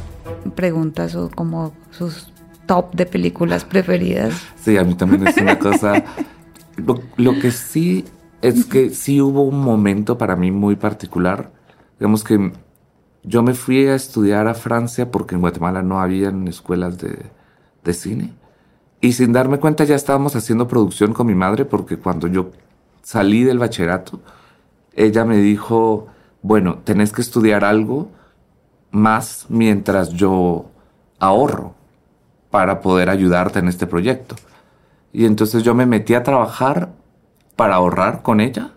[0.56, 2.34] preguntas o como sus
[2.65, 4.34] top de películas preferidas.
[4.60, 6.04] Sí, a mí también es una cosa.
[7.17, 8.04] Lo, que sí
[8.41, 11.52] es que sí hubo un momento para mí muy particular.
[12.00, 12.52] Digamos que
[13.28, 17.26] yo me fui a estudiar a Francia porque en Guatemala no habían escuelas de,
[17.84, 18.34] de cine.
[19.02, 22.52] Y sin darme cuenta ya estábamos haciendo producción con mi madre porque cuando yo
[23.04, 24.22] salí del bachillerato,
[24.94, 26.08] ella me dijo,
[26.42, 28.10] bueno, tenés que estudiar algo
[28.92, 30.68] más mientras yo
[31.20, 31.76] ahorro
[32.50, 34.36] para poder ayudarte en este proyecto.
[35.12, 36.94] Y entonces yo me metí a trabajar
[37.58, 38.72] para ahorrar con ella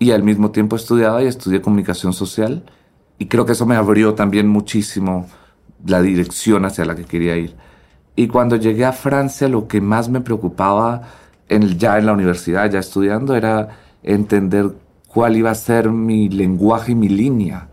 [0.00, 2.64] y al mismo tiempo estudiaba y estudié comunicación social
[3.20, 5.28] y creo que eso me abrió también muchísimo
[5.84, 7.54] la dirección hacia la que quería ir.
[8.16, 11.02] Y cuando llegué a Francia lo que más me preocupaba
[11.46, 14.74] en, ya en la universidad, ya estudiando, era entender
[15.06, 17.68] cuál iba a ser mi lenguaje y mi línea.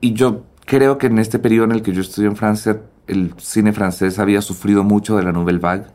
[0.00, 3.34] Y yo creo que en este periodo en el que yo estudié en Francia, el
[3.38, 5.86] cine francés había sufrido mucho de la Nouvelle Vague.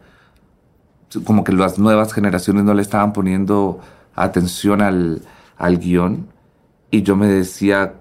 [1.25, 3.81] Como que las nuevas generaciones no le estaban poniendo
[4.15, 5.23] atención al,
[5.57, 6.27] al guion.
[6.89, 7.95] Y yo me decía,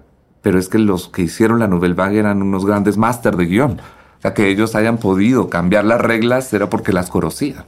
[0.47, 3.71] pero es que los que hicieron la Nouvelle Vague eran unos grandes máster de guion.
[3.71, 7.65] O sea, que ellos hayan podido cambiar las reglas era porque las conocían.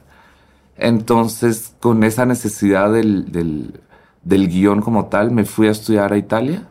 [0.78, 3.82] Entonces, con esa necesidad del, del,
[4.22, 6.68] del guion como tal, me fui a estudiar a Italia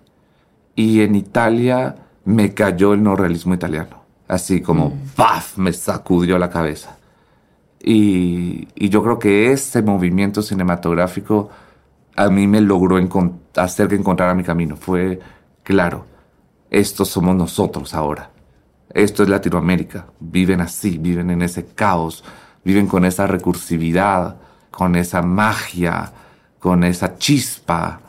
[0.73, 4.01] y en Italia me cayó el no realismo italiano.
[4.27, 5.09] Así como, mm.
[5.15, 5.59] ¡paf!
[5.59, 6.97] me sacudió la cabeza.
[7.79, 11.51] Y, y, yo creo que ese movimiento cinematográfico
[12.15, 12.97] a mí me logró
[13.57, 14.75] hacer que encontrara mi camino.
[14.75, 15.19] Fue
[15.69, 16.07] claro,
[16.71, 18.31] estos somos nosotros ahora.
[18.91, 20.07] Esto es Latinoamérica.
[20.19, 22.23] Viven así, viven en ese caos,
[22.63, 24.37] viven con esa recursividad,
[24.71, 26.11] con esa magia,
[26.57, 28.01] con esa chispa.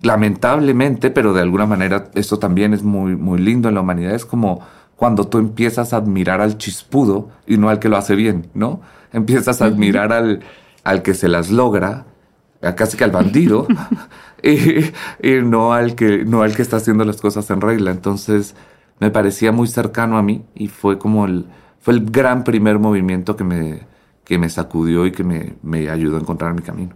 [0.00, 4.14] Lamentablemente, pero de alguna manera esto también es muy, muy lindo en la humanidad.
[4.14, 4.62] Es como
[4.96, 8.80] cuando tú empiezas a admirar al chispudo y no al que lo hace bien, ¿no?
[9.12, 10.40] Empiezas a admirar al,
[10.84, 12.06] al que se las logra,
[12.74, 13.66] casi que al bandido,
[14.42, 17.90] y, no, al que, no al que está haciendo las cosas en regla.
[17.90, 18.54] Entonces
[19.00, 21.46] me parecía muy cercano a mí y fue como el,
[21.80, 23.80] fue el gran primer movimiento que me,
[24.24, 26.94] que me sacudió y que me, me ayudó a encontrar mi camino.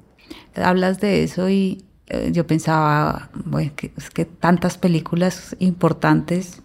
[0.54, 6.62] Hablas de eso y eh, yo pensaba, bueno, es que tantas películas importantes,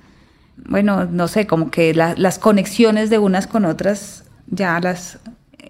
[0.55, 5.19] bueno, no sé, como que las conexiones de unas con otras ya las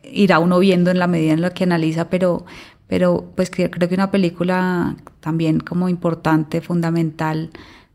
[0.03, 2.45] irá uno viendo en la medida en la que analiza, pero,
[2.93, 7.49] pero pues creo que una película también como importante, fundamental,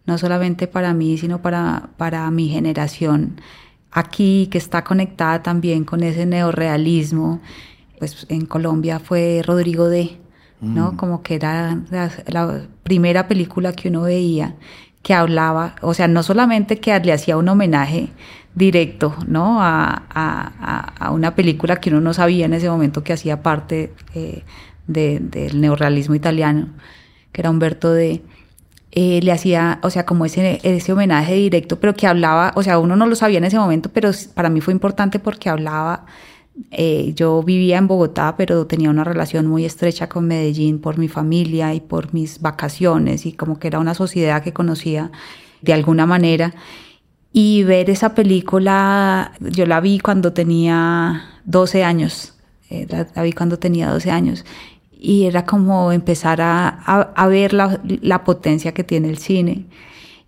[0.06, 3.40] no solamente para mí, sino para, para mi generación
[3.92, 7.40] aquí, que está conectada también con ese neorealismo,
[8.00, 10.18] pues en Colombia fue Rodrigo D.,
[10.60, 10.90] ¿no?
[10.90, 10.96] Mm.
[10.96, 14.56] Como que era la, primera película que uno veía
[15.04, 18.08] que hablaba, o sea, no solamente que le hacía un homenaje
[18.56, 19.62] directo, ¿no?
[19.62, 24.42] A, a, una película que uno no sabía en ese momento que hacía parte eh,
[24.88, 26.70] del neorrealismo italiano,
[27.30, 28.22] que era Humberto de
[28.90, 32.78] eh, le hacía, o sea, como ese, ese homenaje directo, pero que hablaba, o sea,
[32.78, 36.06] uno no lo sabía en ese momento, pero para mí fue importante porque hablaba,
[36.70, 41.08] eh, yo vivía en Bogotá, pero tenía una relación muy estrecha con Medellín por mi
[41.08, 45.12] familia y por mis vacaciones y como que era una sociedad que conocía
[45.60, 46.54] de alguna manera.
[47.32, 52.34] Y ver esa película, yo la vi cuando tenía 12 años,
[52.70, 54.44] eh, la vi cuando tenía 12 años
[54.98, 59.66] y era como empezar a, a, ver la, la, potencia que tiene el cine.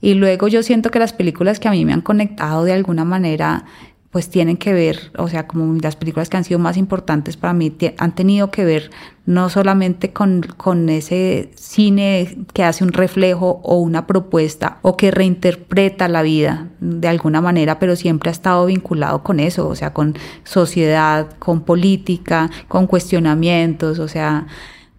[0.01, 3.05] Y luego yo siento que las películas que a mí me han conectado de alguna
[3.05, 3.65] manera
[4.11, 7.53] pues tienen que ver, o sea, como las películas que han sido más importantes para
[7.53, 8.91] mí han tenido que ver
[9.25, 15.13] no solamente con, con ese cine que hace un reflejo o una propuesta o que
[15.13, 19.93] reinterpreta la vida de alguna manera, pero siempre ha estado vinculado con eso, o sea,
[19.93, 24.49] con sociedad, con política, con cuestionamientos, o sea,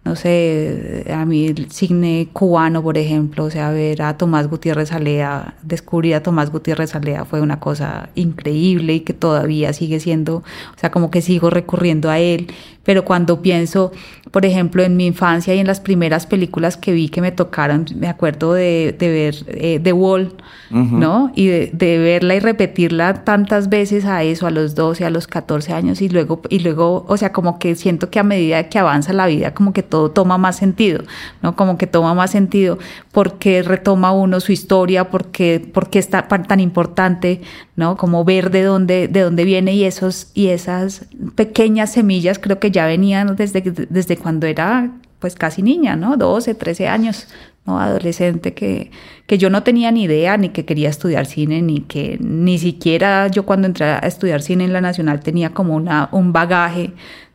[0.04, 4.90] no sé, a mí el cine cubano, por ejemplo, o sea, ver a Tomás Gutiérrez
[4.92, 10.38] Alea, descubrir a Tomás Gutiérrez Alea fue una cosa increíble y que todavía sigue siendo,
[10.38, 12.48] o sea, como que sigo recurriendo a él,
[12.84, 13.92] pero cuando pienso,
[14.30, 17.86] por ejemplo, en mi infancia y en las primeras películas que vi que me tocaron,
[17.96, 20.34] me acuerdo de, de ver eh, The Wall,
[20.70, 21.30] ¿no?
[21.34, 25.26] Y de, de, verla y repetirla tantas veces a eso, a los 12, a los
[25.26, 28.78] 14 años, y luego, y luego, o sea, como que siento que a medida que
[28.78, 31.04] avanza la vida, como que todo toma más sentido,
[31.42, 31.54] ¿no?
[31.56, 32.78] Como que toma más sentido
[33.12, 37.42] porque retoma uno su historia, porque, porque está tan importante,
[37.76, 37.96] ¿no?
[37.96, 42.71] Como ver de dónde, de dónde viene y esos, y esas pequeñas semillas creo que
[42.72, 46.16] ya venían desde, desde cuando era pues casi niña, ¿no?
[46.16, 47.28] 12, 13 años,
[47.64, 47.78] ¿no?
[47.78, 48.90] Adolescente que,
[49.26, 53.28] que yo no tenía ni idea ni que quería estudiar cine, ni que ni siquiera
[53.28, 56.92] yo cuando entré a estudiar cine en la Nacional tenía como una, un bagaje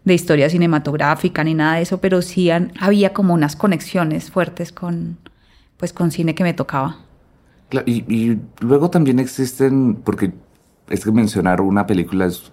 [0.08, 5.18] de historia cinematográfica ni nada de eso, pero sí había como unas conexiones fuertes con,
[5.78, 6.98] pues, con cine que me tocaba.
[7.86, 10.32] Y, luego también existen, porque
[10.90, 12.52] es que mencionar una película es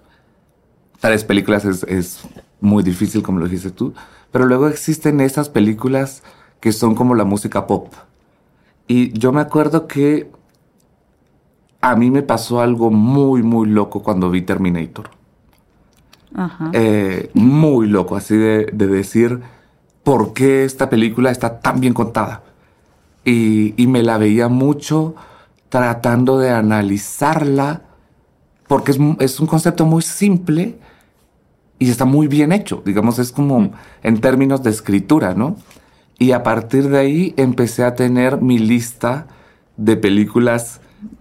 [1.00, 2.24] tres películas es,
[2.60, 3.94] muy difícil, como lo dijiste tú,
[4.30, 6.22] pero luego existen esas películas
[6.60, 7.92] que son como la música pop.
[8.86, 10.30] Y yo me acuerdo que
[11.80, 15.10] a mí me pasó algo muy, muy loco cuando vi Terminator.
[16.72, 19.40] Eh, muy loco, así de, de, decir
[20.02, 22.42] por qué esta película está tan bien contada.
[23.24, 25.14] Y, y me la veía mucho
[25.68, 27.82] tratando de analizarla,
[28.66, 30.78] porque es, es un concepto muy simple,
[31.78, 33.72] y está muy bien hecho, digamos, es como mm.
[34.02, 35.56] en términos de escritura, ¿no?
[36.18, 39.26] Y a partir de ahí empecé a tener mi lista
[39.76, 40.80] de películas.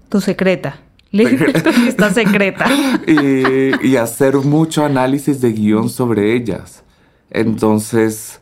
[0.10, 0.80] Tu secreta.
[1.12, 2.66] lista secreta.
[3.08, 6.84] y, y, hacer mucho análisis de guion sobre ellas.
[7.32, 8.40] Entonces,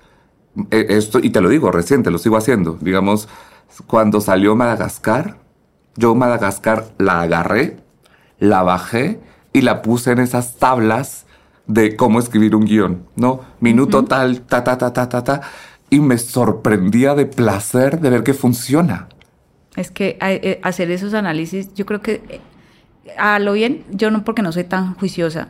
[0.70, 2.78] e, esto, y te lo digo, reciente, lo sigo haciendo.
[2.82, 3.30] Digamos,
[3.88, 5.38] cuando salió Madagascar,
[5.96, 7.78] yo Madagascar la agarré
[8.42, 9.22] la bajé
[9.54, 11.26] y la puse en esas tablas
[11.74, 13.42] de cómo escribir un guion, ¿no?
[13.60, 15.42] Minuto tal, ta, ta, ta, ta, ta, ta.
[15.90, 19.08] Y me sorprendía de placer de ver que funciona.
[19.76, 22.42] Es que eh, hacer esos análisis, yo creo que eh,
[23.18, 25.50] a lo bien, yo no porque no soy tan juiciosa,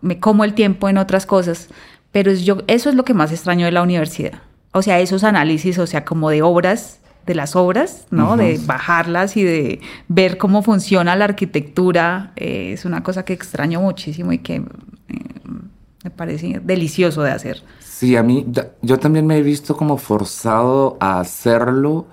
[0.00, 1.68] me como el tiempo en otras cosas,
[2.12, 4.42] pero yo, eso es lo que más extraño de la universidad.
[4.72, 8.36] O sea, esos análisis, o sea, como de obras, de las obras, ¿no?
[8.36, 13.80] De bajarlas y de ver cómo funciona la arquitectura, eh, es una cosa que extraño
[13.80, 14.62] muchísimo y que
[16.04, 17.62] me parece delicioso de hacer.
[17.80, 18.46] Sí, a mí,
[18.82, 22.06] yo también me he visto como forzado a hacerlo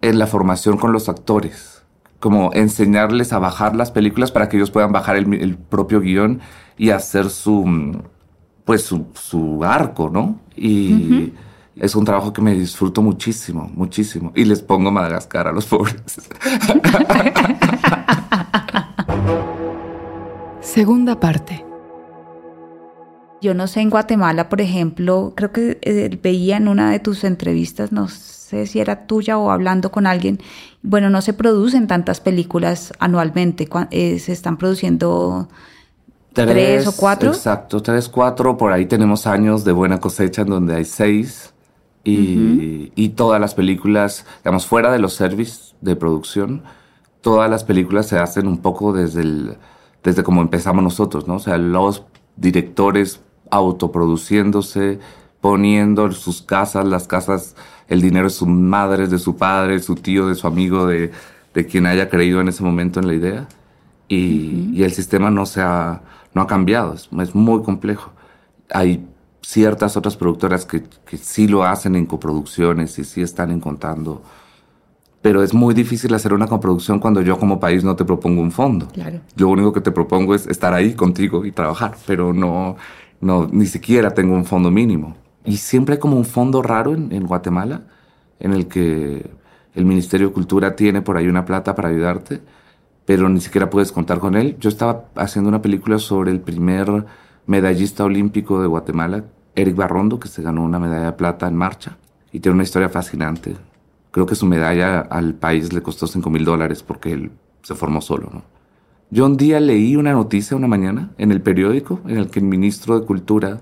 [0.00, 1.82] en la formación con los actores,
[2.20, 6.40] como enseñarles a bajar las películas para que ellos puedan bajar el, propio guion
[6.78, 8.00] y hacer su,
[8.64, 10.40] pues su, arco, ¿no?
[10.56, 11.34] Y
[11.76, 14.32] es un trabajo que me disfruto muchísimo, muchísimo.
[14.34, 15.96] Y les pongo Madagascar a los pobres.
[20.60, 21.67] Segunda parte.
[23.40, 27.22] Yo no sé, en Guatemala, por ejemplo, creo que eh, veía en una de tus
[27.24, 30.40] entrevistas, no sé si era tuya o hablando con alguien,
[30.82, 35.48] bueno, no se producen tantas películas anualmente, eh, se están produciendo
[36.32, 37.30] tres, o cuatro.
[37.30, 41.52] Exacto, tres, cuatro, por ahí tenemos años de buena cosecha en donde hay seis.
[42.04, 46.62] Y, y todas las películas, digamos, fuera de los servicios de producción,
[47.20, 49.58] todas las películas se hacen un poco desde el,
[50.02, 51.34] desde como empezamos nosotros, ¿no?
[51.34, 52.04] O sea, los
[52.36, 53.20] directores
[53.50, 54.98] autoproduciéndose,
[55.40, 57.56] poniendo sus casas, las casas,
[57.88, 61.12] el dinero de su madre, de su padre, de su tío, de su amigo, de,
[61.54, 63.48] de quien haya creído en ese momento en la idea.
[64.08, 66.02] Y, y el sistema no se ha,
[66.34, 68.10] no ha cambiado, es, es, muy complejo.
[68.70, 69.06] Hay
[69.42, 74.22] ciertas otras productoras que, que sí lo hacen en coproducciones y sí están encontrando
[75.20, 78.52] pero es muy difícil hacer una coproducción cuando yo como país no te propongo un
[78.52, 78.88] fondo.
[78.88, 79.20] Claro.
[79.36, 82.76] Lo único que te propongo es estar ahí contigo y trabajar, pero no,
[83.20, 85.16] no, ni siquiera tengo un fondo mínimo.
[85.44, 87.82] Y siempre hay como un fondo raro en, Guatemala,
[88.38, 89.30] en el que
[89.74, 92.40] el Ministerio de Cultura tiene por ahí una plata para ayudarte,
[93.06, 94.56] pero ni siquiera puedes contar con él.
[94.60, 97.06] Yo estaba haciendo una película sobre el primer
[97.46, 101.96] medallista olímpico de Guatemala, Eric Barrondo, que se ganó una medalla de plata en marcha,
[102.30, 103.56] y tiene una historia fascinante.
[104.10, 107.30] Creo que su medalla al país le costó 5 mil dólares porque él
[107.62, 108.57] se formó solo, ¿no?
[109.10, 112.44] Yo un día leí una noticia una mañana en el periódico en el que el
[112.44, 113.60] ministro de Cultura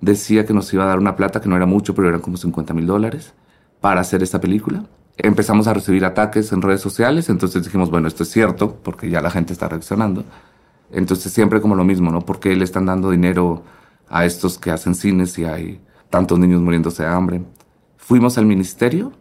[0.00, 2.36] decía que nos iba a dar una plata que no era mucho, pero eran como
[2.36, 3.34] 50 mil dólares
[3.80, 4.84] para hacer esta película.
[5.16, 9.20] Empezamos a recibir ataques en redes sociales, entonces dijimos, bueno, esto es cierto, porque ya
[9.20, 10.24] la gente está reaccionando.
[10.92, 12.20] Entonces siempre como lo mismo, ¿no?
[12.20, 13.64] Porque le están dando dinero
[14.08, 17.42] a estos que hacen cines y hay tantos niños muriéndose de hambre.
[17.96, 19.12] Fuimos al ministerio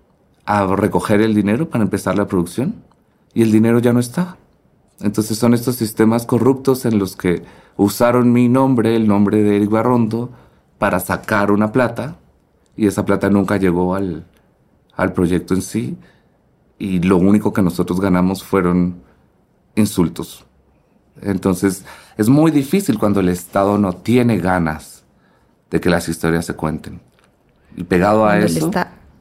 [0.46, 2.76] a recoger el dinero para empezar la producción
[3.34, 4.38] y el dinero ya no está.
[5.00, 7.44] Entonces son estos sistemas corruptos en los que
[7.78, 10.32] usaron mi nombre, el nombre de Eric Barrondo,
[10.78, 12.18] para sacar una plata
[12.76, 14.26] y esa plata nunca llegó al,
[14.96, 15.98] al proyecto en sí
[16.78, 19.02] y lo único que nosotros ganamos fueron
[19.76, 20.46] insultos.
[21.22, 21.86] Entonces
[22.18, 25.04] es muy difícil cuando el Estado no tiene ganas
[25.70, 27.02] de que las historias se cuenten.
[27.76, 28.72] Y pegado a eso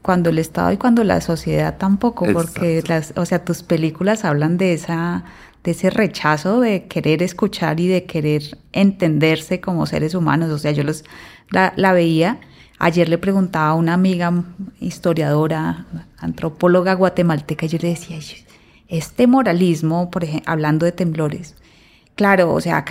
[0.02, 4.58] cuando el Estado y cuando la sociedad tampoco, porque las, o sea, tus películas hablan
[4.58, 5.24] de esa
[5.64, 10.50] de ese rechazo de querer escuchar y de querer entenderse como seres humanos.
[10.50, 11.04] O sea, yo los
[11.50, 12.40] la, veía.
[12.78, 14.44] Ayer le preguntaba a una amiga
[14.80, 15.86] historiadora,
[16.18, 18.18] antropóloga guatemalteca, y yo le decía,
[18.88, 21.54] este moralismo, por ejemplo, hablando de temblores,
[22.16, 22.84] claro, o sea,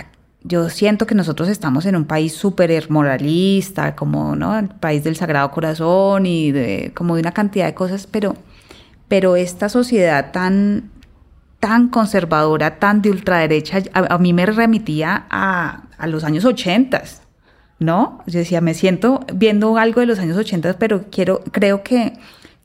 [0.44, 4.58] yo siento que nosotros estamos en un país súper moralista, como ¿no?
[4.58, 8.34] el país del Sagrado Corazón y de, como de una cantidad de cosas, pero,
[9.08, 10.90] pero esta sociedad tan,
[11.62, 17.04] tan conservadora, tan de ultraderecha, a, mí me remitía a, a los años 80,
[17.78, 18.20] ¿no?
[18.26, 22.14] Yo decía, me siento viendo algo de los años 80, pero quiero, creo que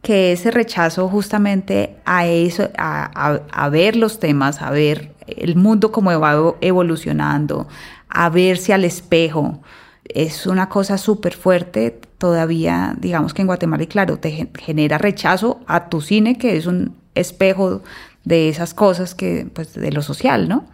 [0.01, 5.91] que ese rechazo justamente a eso, a, a, ver los temas, a ver el mundo
[5.91, 7.67] como va evolucionando,
[8.09, 9.61] a verse al espejo,
[10.05, 15.59] es una cosa súper fuerte todavía, digamos que en Guatemala, y claro, te genera rechazo
[15.67, 17.83] a tu cine, que es un espejo
[18.27, 20.65] de esas cosas que, pues, de lo social, ¿no?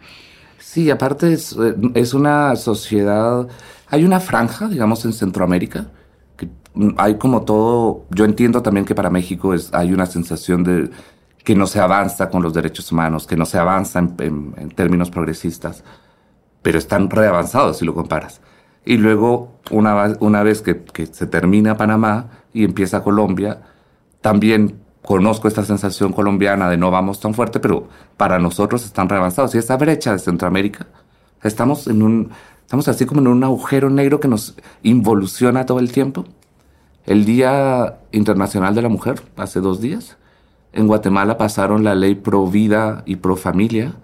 [0.58, 1.56] Sí, aparte es,
[1.94, 3.46] es una sociedad,
[3.88, 5.86] hay una franja, digamos, en Centroamérica,
[6.96, 10.90] hay como todo, yo entiendo también que para México es, hay una sensación de
[11.44, 15.84] que no se avanza con los derechos humanos, que no se avanza en, términos progresistas,
[16.62, 18.40] pero están reavanzados si lo comparas.
[18.84, 23.60] Y luego, una, una vez que, que, se termina Panamá y empieza Colombia,
[24.22, 29.54] también conozco esta sensación colombiana de no vamos tan fuerte, pero para nosotros están reavanzados.
[29.54, 30.86] Y esa brecha de Centroamérica,
[31.42, 32.30] estamos en un,
[32.62, 36.24] estamos así como en un agujero negro que nos involuciona todo el tiempo.
[37.06, 40.16] El Día Internacional de la Mujer, hace dos días,
[40.72, 43.94] en Guatemala pasaron la ley pro vida y pro familia,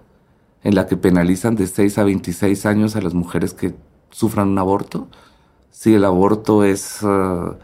[0.63, 3.75] en la que penalizan de 6 a 26 años a las mujeres que
[4.11, 5.09] sufran un aborto.
[5.71, 7.55] Si el aborto es uh,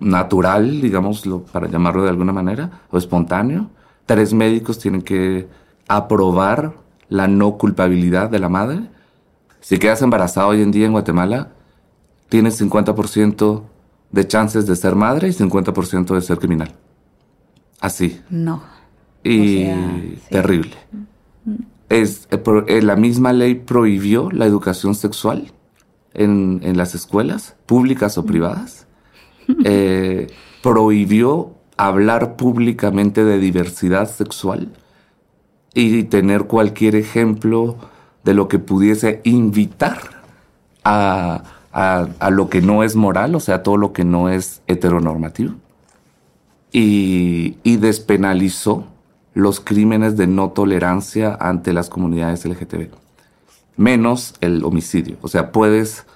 [0.00, 3.70] natural, digámoslo, para llamarlo de alguna manera, o espontáneo,
[4.06, 5.48] tres médicos tienen que
[5.88, 6.74] aprobar
[7.08, 8.90] la no culpabilidad de la madre.
[9.60, 11.52] Si quedas embarazada hoy en día en Guatemala,
[12.28, 13.62] tienes 50%
[14.10, 16.74] de chances de ser madre y 50% de ser criminal.
[17.80, 18.20] Así.
[18.30, 18.62] No.
[19.22, 19.66] Y
[20.30, 20.72] terrible.
[21.88, 25.52] Es, eh, eh, la misma ley prohibió la educación sexual
[26.12, 28.83] en, en las escuelas, públicas o privadas.
[29.64, 30.28] Eh,
[30.62, 34.72] prohibió hablar públicamente de diversidad sexual
[35.74, 37.76] y tener cualquier ejemplo
[38.22, 39.98] de lo que pudiese invitar
[40.84, 41.42] a,
[41.72, 45.54] a, lo que no es moral, o sea, todo lo que no es heteronormativo.
[46.72, 48.86] Y, y, despenalizó
[49.32, 52.88] los crímenes de no tolerancia ante las comunidades LGTB,
[53.76, 55.16] menos el homicidio.
[55.20, 56.06] O sea, puedes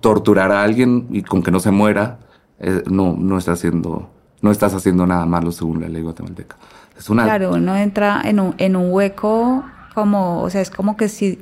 [0.00, 2.18] torturar a alguien y con que no se muera,
[2.62, 4.08] eh, no, no, está haciendo,
[4.40, 6.56] no estás haciendo nada malo según la ley guatemalteca.
[6.96, 7.24] Es una...
[7.24, 11.40] Claro, uno entra en un, en un hueco como, o sea, es como que si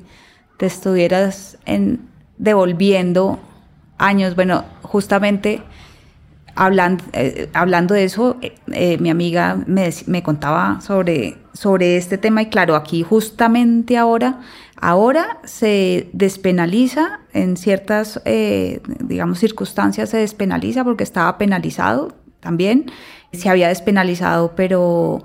[0.56, 2.00] te estuvieras en,
[2.38, 3.38] devolviendo
[3.98, 4.34] años.
[4.34, 5.62] Bueno, justamente
[6.54, 8.38] hablando, eh, hablando de eso,
[8.72, 14.40] eh, mi amiga me, me, contaba sobre, sobre este tema y claro, aquí justamente ahora,
[14.80, 22.90] ahora se despenaliza en ciertas, eh, digamos, circunstancias, se despenaliza porque estaba penalizado también,
[23.32, 25.22] se había despenalizado, pero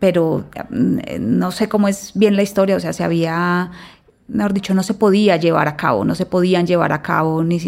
[0.00, 3.70] pero no sé cómo es bien la historia, o sea, se había
[4.28, 7.60] mejor dicho, no se podía llevar a cabo, no se podían llevar a cabo ni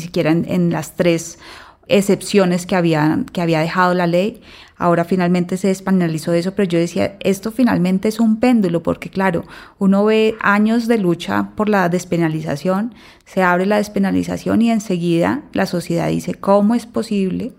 [0.00, 1.38] siquiera en, las tres
[1.86, 4.40] excepciones que había, que había dejado la ley.
[4.76, 9.44] Ahora finalmente se despenalizó eso, pero yo decía, esto finalmente es un péndulo, porque claro,
[9.78, 15.66] uno ve años de lucha por la despenalización, se abre la despenalización y enseguida la
[15.66, 17.52] sociedad dice, ¿cómo es posible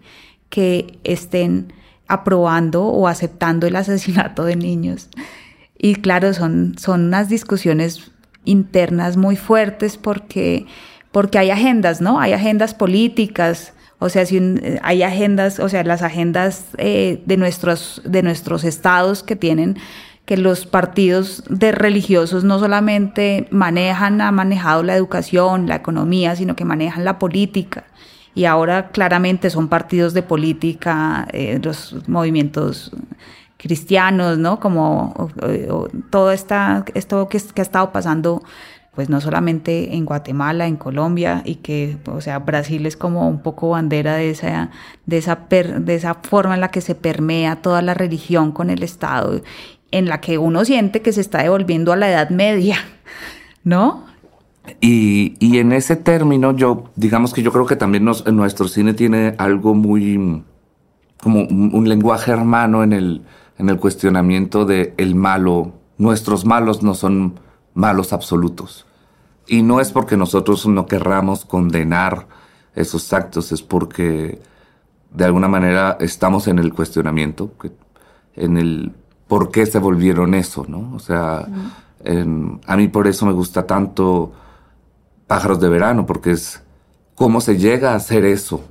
[0.49, 1.73] que estén
[2.07, 5.09] aprobando o aceptando el asesinato de niños?
[5.77, 8.11] Y claro, son, son unas discusiones
[8.43, 10.65] internas muy fuertes porque,
[11.11, 12.19] porque hay agendas, ¿no?
[12.19, 14.41] Hay agendas políticas, o sea, si
[14.81, 19.77] hay agendas, o sea, las agendas eh, de, nuestros, de nuestros estados que tienen
[20.25, 26.55] que los partidos de religiosos no solamente manejan, han manejado la educación, la economía, sino
[26.55, 27.85] que manejan la política.
[28.33, 32.91] Y ahora claramente son partidos de política, eh, los movimientos
[33.57, 34.59] cristianos, ¿no?
[34.59, 35.29] Como
[36.09, 38.43] todo esta, esto que, que ha estado pasando
[38.95, 43.39] pues no solamente en Guatemala, en Colombia, y que, o sea, Brasil es como un
[43.39, 44.71] poco bandera de esa,
[45.05, 48.83] de esa, de esa forma en la que se permea toda la religión con el
[48.83, 49.41] Estado,
[49.91, 52.77] en la que uno siente que se está devolviendo a la Edad Media,
[53.63, 54.05] ¿no?
[54.79, 58.93] Y, y en ese término, yo, digamos que yo creo que también nos, nuestro cine
[58.93, 60.43] tiene algo muy,
[61.21, 63.21] como un lenguaje hermano en el,
[63.57, 65.73] en el cuestionamiento de el malo.
[65.97, 67.39] Nuestros malos no son
[67.75, 68.87] malos absolutos.
[69.45, 72.27] Y no es porque nosotros no querramos condenar
[72.73, 74.41] esos actos, es porque
[75.11, 77.51] de alguna manera estamos en el cuestionamiento,
[78.35, 78.91] en el
[79.27, 80.91] por qué se volvieron eso, ¿no?
[80.95, 81.47] O sea,
[82.67, 84.33] a mí por eso me gusta tanto
[85.27, 86.61] Pájaros de Verano, porque es
[87.15, 88.63] cómo se llega a hacer eso,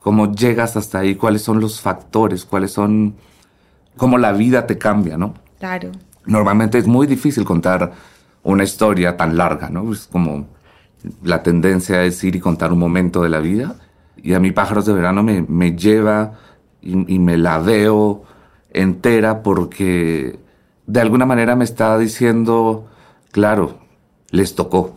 [0.00, 3.16] cómo llegas hasta ahí, cuáles son los factores, cuáles son
[3.96, 5.34] cómo la vida te cambia, ¿no?
[5.58, 5.90] Claro.
[6.26, 7.92] Normalmente es muy difícil contar
[8.42, 9.92] una historia tan larga, ¿no?
[9.92, 10.46] Es como
[11.22, 13.76] la tendencia es ir y contar un momento de la vida.
[14.16, 16.34] Y a mí Pájaros de Verano me, me lleva
[16.80, 18.24] y, me la veo
[18.70, 20.38] entera porque
[20.86, 22.86] de alguna manera me está diciendo,
[23.32, 23.78] claro,
[24.30, 24.94] les tocó,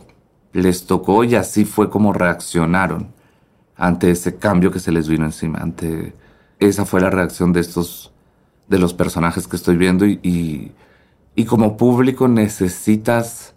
[0.52, 3.08] les tocó y así fue como reaccionaron
[3.76, 6.14] ante ese cambio que se les vino encima, ante
[6.60, 8.12] esa fue la reacción de estos
[8.68, 10.72] de los personajes que estoy viendo y,
[11.44, 13.54] como público necesitas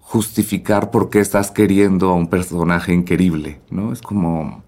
[0.00, 3.92] justificar por qué estás queriendo a un personaje increíble, ¿no?
[3.92, 4.62] Es como,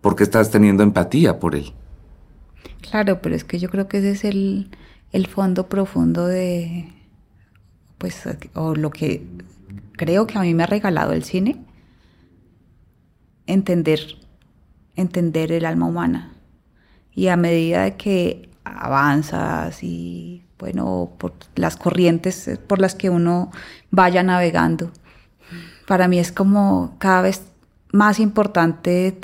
[0.00, 1.72] ¿por qué estás teniendo empatía por él?
[2.80, 4.70] Claro, pero es que yo creo que ese es el,
[5.12, 6.88] el fondo profundo de,
[7.98, 8.22] pues,
[8.54, 9.26] o lo que
[9.92, 11.64] creo que a mí me ha regalado el cine,
[13.46, 14.00] entender,
[14.96, 16.32] entender el alma humana.
[17.14, 23.50] Y a medida de que avanza, y bueno, por las corrientes por las que uno
[23.90, 24.92] vaya navegando.
[25.88, 27.42] Para mí es como cada vez
[27.90, 29.18] más importante eh,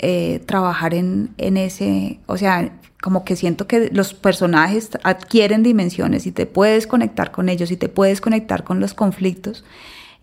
[0.00, 6.26] eh, trabajar en, en ese, o sea, como que siento que los personajes adquieren dimensiones
[6.26, 9.64] y te puedes conectar con ellos y te puedes conectar con los conflictos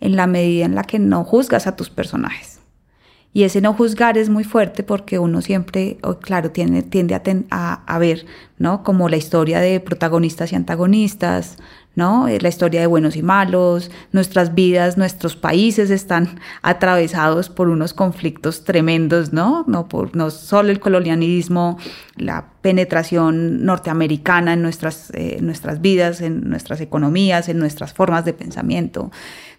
[0.00, 2.57] en la medida en la que no juzgas a tus personajes.
[3.32, 7.14] Y ese no juzgar es muy fuerte porque uno siempre, claro, tiende
[7.50, 8.24] a, a, ver,
[8.56, 8.82] ¿no?
[8.82, 11.58] Como la historia de protagonistas y antagonistas,
[11.94, 12.28] ¿no?
[12.28, 17.92] Eh, la historia de buenos y malos, nuestras vidas, nuestros países están atravesados por unos
[17.92, 19.64] conflictos tremendos, ¿no?
[19.66, 21.76] No, por, no solo el colonialismo,
[22.16, 28.32] la penetración norteamericana en nuestras, eh, nuestras vidas, en nuestras economías, en nuestras formas de
[28.32, 29.10] pensamiento.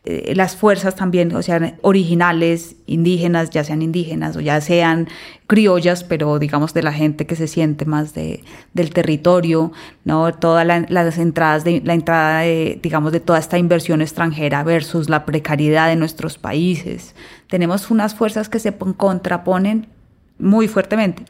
[0.06, 5.10] Eh, las fuerzas también, o sea, originales, indígenas, ya sean indígenas o ya sean
[5.46, 8.42] criollas, pero digamos de la gente que se siente más de,
[8.74, 9.74] del territorio,
[10.06, 10.34] ¿no?
[10.34, 12.44] Todas las entradas, de, la entrada,
[12.82, 17.14] digamos, de toda esta inversión extranjera versus la precariedad de nuestros países.
[17.50, 19.88] Tenemos unas fuerzas que se contraponen
[20.38, 21.26] muy fuertemente,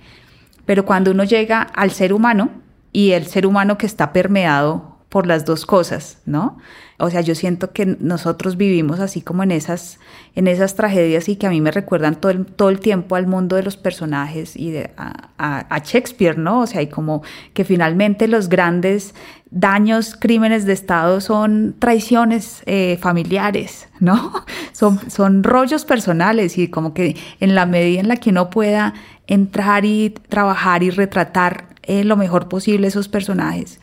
[0.67, 2.51] pero cuando uno llega al ser humano
[2.91, 6.57] y el ser humano que está permeado por las dos cosas, ¿no?
[6.99, 9.99] O sea, yo siento que nosotros vivimos así como en esas,
[10.36, 13.26] en esas tragedias y que a mí me recuerdan todo el, todo el tiempo al
[13.26, 16.62] mundo de los personajes y a, Shakespeare, ¿no?
[16.62, 19.16] O sea, y como que finalmente los grandes
[19.49, 24.45] daños, crímenes de Estado son traiciones eh, familiares, ¿no?
[24.74, 28.93] Son, son rollos personales y como que en la medida en la que uno pueda
[29.28, 33.82] entrar y trabajar y retratar eh, lo mejor posible esos personajes,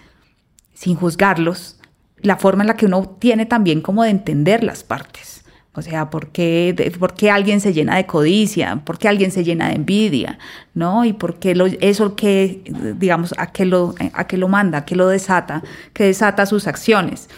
[0.76, 1.78] sin juzgarlos,
[2.20, 5.42] la forma en la que uno tiene también como de entender las partes.
[5.74, 8.80] O sea, ¿por qué, ¿por qué alguien se llena de codicia?
[8.84, 10.38] ¿Por qué alguien se llena de envidia?
[10.72, 11.04] ¿No?
[11.04, 12.62] Y por qué lo, eso que,
[12.98, 15.62] digamos, a qué, lo, a qué lo manda, a qué lo desata,
[15.92, 17.28] que desata sus acciones.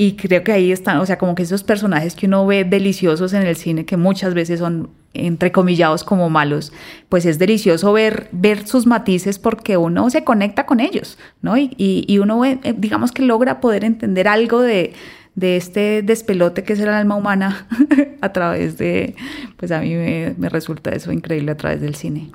[0.00, 3.32] Y creo que ahí están, o sea, como que esos personajes que uno ve deliciosos
[3.32, 6.72] en el cine, que muchas veces son entrecomillados como malos,
[7.08, 11.58] pues es delicioso ver, ver sus matices porque uno se conecta con ellos, ¿no?
[11.58, 14.92] Y, y, uno, eh, digamos que logra poder entender algo de,
[15.34, 17.66] de este despelote que es el alma humana
[18.20, 19.16] a través de,
[19.56, 22.30] pues a mí me, resulta eso increíble a través del cine.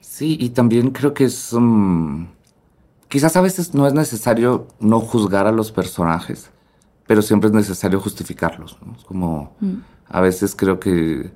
[0.00, 2.28] Sí, y también creo que es, um,
[3.08, 6.52] quizás a veces no es necesario no juzgar a los personajes,
[7.08, 8.76] pero siempre es necesario justificarlos.
[8.84, 8.94] ¿no?
[8.94, 9.76] Es como, mm.
[10.08, 11.32] a veces creo que,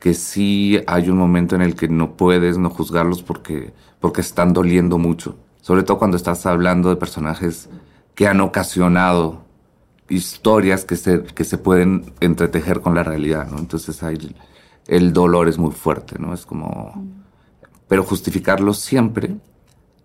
[0.00, 4.52] que sí hay un momento en el que no puedes no juzgarlos porque, porque están
[4.52, 5.36] doliendo mucho.
[5.62, 7.70] Sobre todo cuando estás hablando de personajes
[8.16, 9.44] que han ocasionado
[10.08, 13.58] historias que se, que se pueden entretejer con la realidad, ¿no?
[13.58, 14.34] Entonces hay,
[14.88, 16.34] el dolor es muy fuerte, ¿no?
[16.34, 16.92] Es como...
[16.96, 17.22] Mm.
[17.86, 19.36] Pero justificarlos siempre.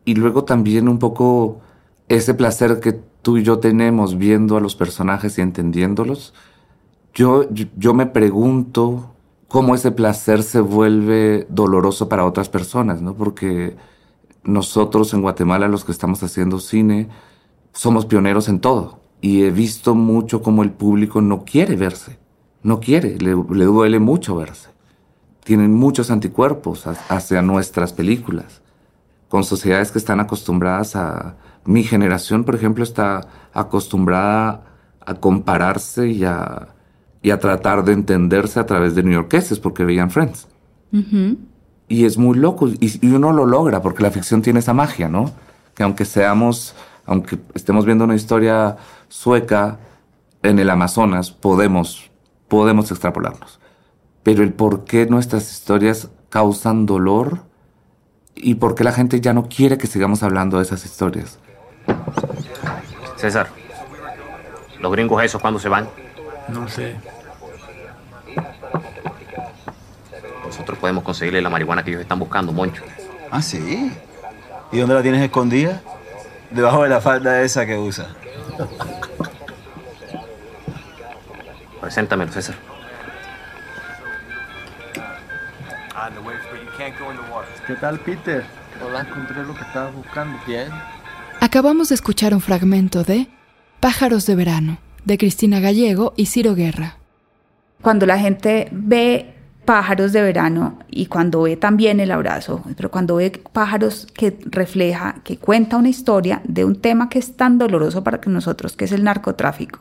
[0.05, 1.61] Y luego también un poco
[2.07, 6.33] ese placer que tú y yo tenemos viendo a los personajes y entendiéndolos,
[7.15, 9.11] yo, yo me pregunto
[9.47, 13.15] cómo ese placer se vuelve doloroso para otras personas, ¿no?
[13.15, 13.75] Porque
[14.43, 17.07] nosotros en Guatemala, los que estamos haciendo cine,
[17.71, 18.99] somos pioneros en todo.
[19.21, 22.19] Y he visto mucho cómo el público no quiere verse,
[22.61, 24.69] no quiere, le, le duele mucho verse.
[25.45, 28.61] Tienen muchos anticuerpos hacia nuestras películas,
[29.29, 34.63] con sociedades que están acostumbradas a, mi generación, por ejemplo, está acostumbrada
[35.05, 36.69] a compararse y a,
[37.21, 40.47] y a tratar de entenderse a través de neoyorqueses porque veían Friends.
[41.87, 45.31] Y es muy loco y, uno lo logra porque la ficción tiene esa magia, ¿no?
[45.73, 49.79] Que aunque seamos, aunque estemos viendo una historia sueca
[50.43, 52.11] en el Amazonas, podemos,
[52.47, 53.59] podemos extrapolarnos.
[54.21, 57.41] Pero el por qué nuestras historias causan dolor
[58.35, 61.39] y por qué la gente ya no quiere que sigamos hablando de esas historias.
[63.17, 63.47] César,
[64.79, 65.87] ¿los gringos esos cuándo se van?
[66.49, 66.95] No sé.
[70.45, 72.83] Nosotros podemos conseguirle la marihuana que ellos están buscando, Moncho.
[73.31, 73.91] Ah, sí.
[74.71, 75.81] ¿Y dónde la tienes escondida?
[76.51, 78.07] Debajo de la falda esa que usa.
[81.81, 82.55] Preséntamelo, César.
[87.65, 88.43] ¿Qué tal, Peter?
[88.85, 89.01] Hola.
[89.01, 90.37] Encontré lo que estabas buscando.
[90.45, 90.69] Bien.
[91.43, 93.27] Acabamos de escuchar un fragmento de
[93.81, 96.99] Pájaros de Verano, de Cristina Gallego y Ciro Guerra.
[97.81, 99.33] Cuando la gente ve
[99.65, 105.15] pájaros de verano y cuando ve también el abrazo, pero cuando ve pájaros que refleja,
[105.25, 108.93] que cuenta una historia de un tema que es tan doloroso para nosotros, que es
[108.93, 109.79] el narcotráfico,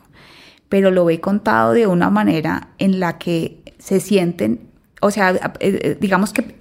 [0.67, 4.67] pero lo ve contado de una manera en la que se sienten,
[4.99, 6.57] o sea, eh, eh, digamos que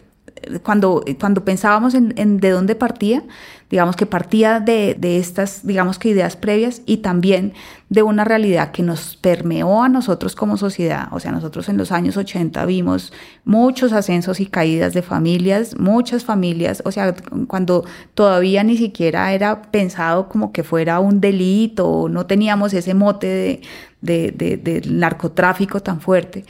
[0.63, 3.23] cuando, cuando pensábamos en, de dónde partía,
[3.71, 7.55] digamos que partía de, de, estas, digamos que ideas previas y también
[7.89, 11.09] de una realidad que nos permeó a nosotros como sociedad.
[11.13, 13.13] O sea, nosotros en los años 80 vimos
[13.45, 17.15] muchos ascensos y caídas de familias, muchas familias, o sea,
[17.47, 17.85] cuando
[18.15, 23.61] todavía ni siquiera era pensado como que fuera un delito, no teníamos ese mote de,
[24.03, 26.45] de, de, narcotráfico tan fuerte.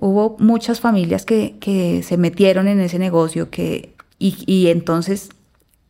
[0.00, 5.30] Hubo muchas familias que, que se metieron en ese negocio que, y, y entonces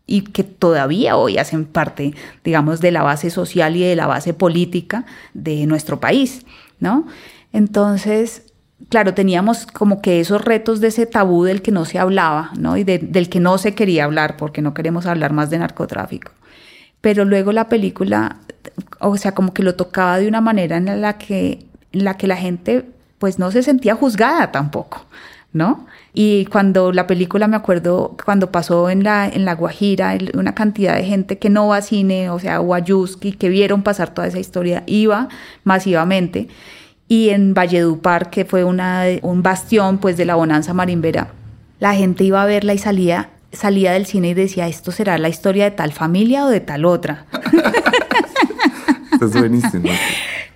[0.09, 4.33] y que todavía hoy hacen parte, digamos, de la base social y de la base
[4.33, 5.05] política
[5.35, 6.47] de nuestro país,
[6.81, 7.07] ¿no?
[7.53, 8.43] Entonces,
[8.89, 12.79] claro, teníamos como que esos retos de ese tabú del que no se hablaba, ¿no?
[12.79, 16.33] Y de, del que no se quería hablar, porque no queremos hablar más de narcotráfico.
[17.03, 18.39] Pero luego la película,
[19.01, 22.27] o sea, como que lo tocaba de una manera en la que, en la que
[22.27, 22.87] la gente,
[23.19, 25.05] pues, no se sentía juzgada tampoco,
[25.53, 25.87] ¿no?
[26.15, 30.97] Y cuando la película, me acuerdo, cuando pasó en la, en la Guajira, una cantidad
[30.97, 34.39] de gente que no va a cine, o sea, Guayuski, que vieron pasar toda esa
[34.39, 35.29] historia, iba
[35.65, 36.49] masivamente.
[37.07, 41.29] Y en Valledupar, que fue una, un bastión pues, de la bonanza marimbera,
[41.79, 45.29] la gente iba a verla y salía, salía del cine y decía, ¿esto será la
[45.29, 47.27] historia de tal familia o de tal otra?
[49.21, 49.89] es buenísimo.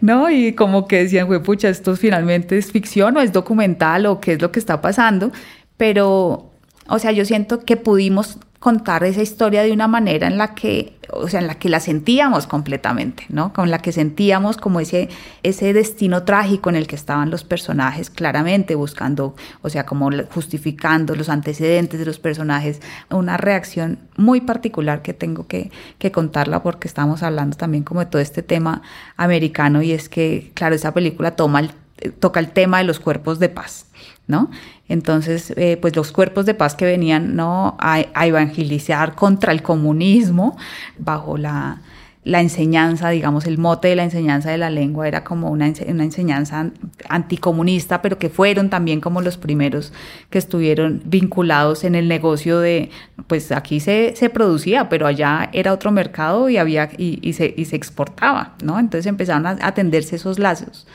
[0.03, 0.29] ¿No?
[0.29, 4.33] Y como que decían, güey, pucha, esto finalmente es ficción o es documental o qué
[4.33, 5.33] es lo que está pasando,
[5.79, 6.51] pero,
[6.89, 10.97] o sea, yo siento que pudimos contar esa historia de una manera en la que,
[11.11, 13.53] o sea, en la que la sentíamos completamente, ¿no?
[13.53, 15.09] Con la que sentíamos como ese,
[15.43, 21.17] ese destino trágico en el que estaban los personajes claramente buscando, o sea, como justificando
[21.17, 26.87] los antecedentes de los personajes, una reacción muy particular que tengo que, que contarla porque
[26.87, 28.83] estamos hablando también como de todo este tema
[29.17, 31.73] americano y es que, claro, esa película toma el,
[32.13, 33.87] toca el tema de los cuerpos de paz,
[34.29, 34.51] ¿no?
[34.93, 37.79] Entonces, eh, pues los cuerpos de paz que venían ¿no?
[37.81, 40.55] a, evangelizar contra el comunismo
[40.99, 41.81] bajo la,
[42.25, 46.05] la, enseñanza, digamos, el mote de la enseñanza de la lengua era como una, una,
[46.05, 46.73] enseñanza
[47.09, 49.95] anticomunista, pero que fueron también como los primeros
[50.29, 52.91] que estuvieron vinculados en el negocio de,
[53.29, 57.55] pues aquí se, se producía, pero allá era otro mercado y, había, y, y, se,
[57.57, 58.79] y se exportaba, ¿no?
[58.79, 60.87] Entonces empezaron a, a tenderse esos lazos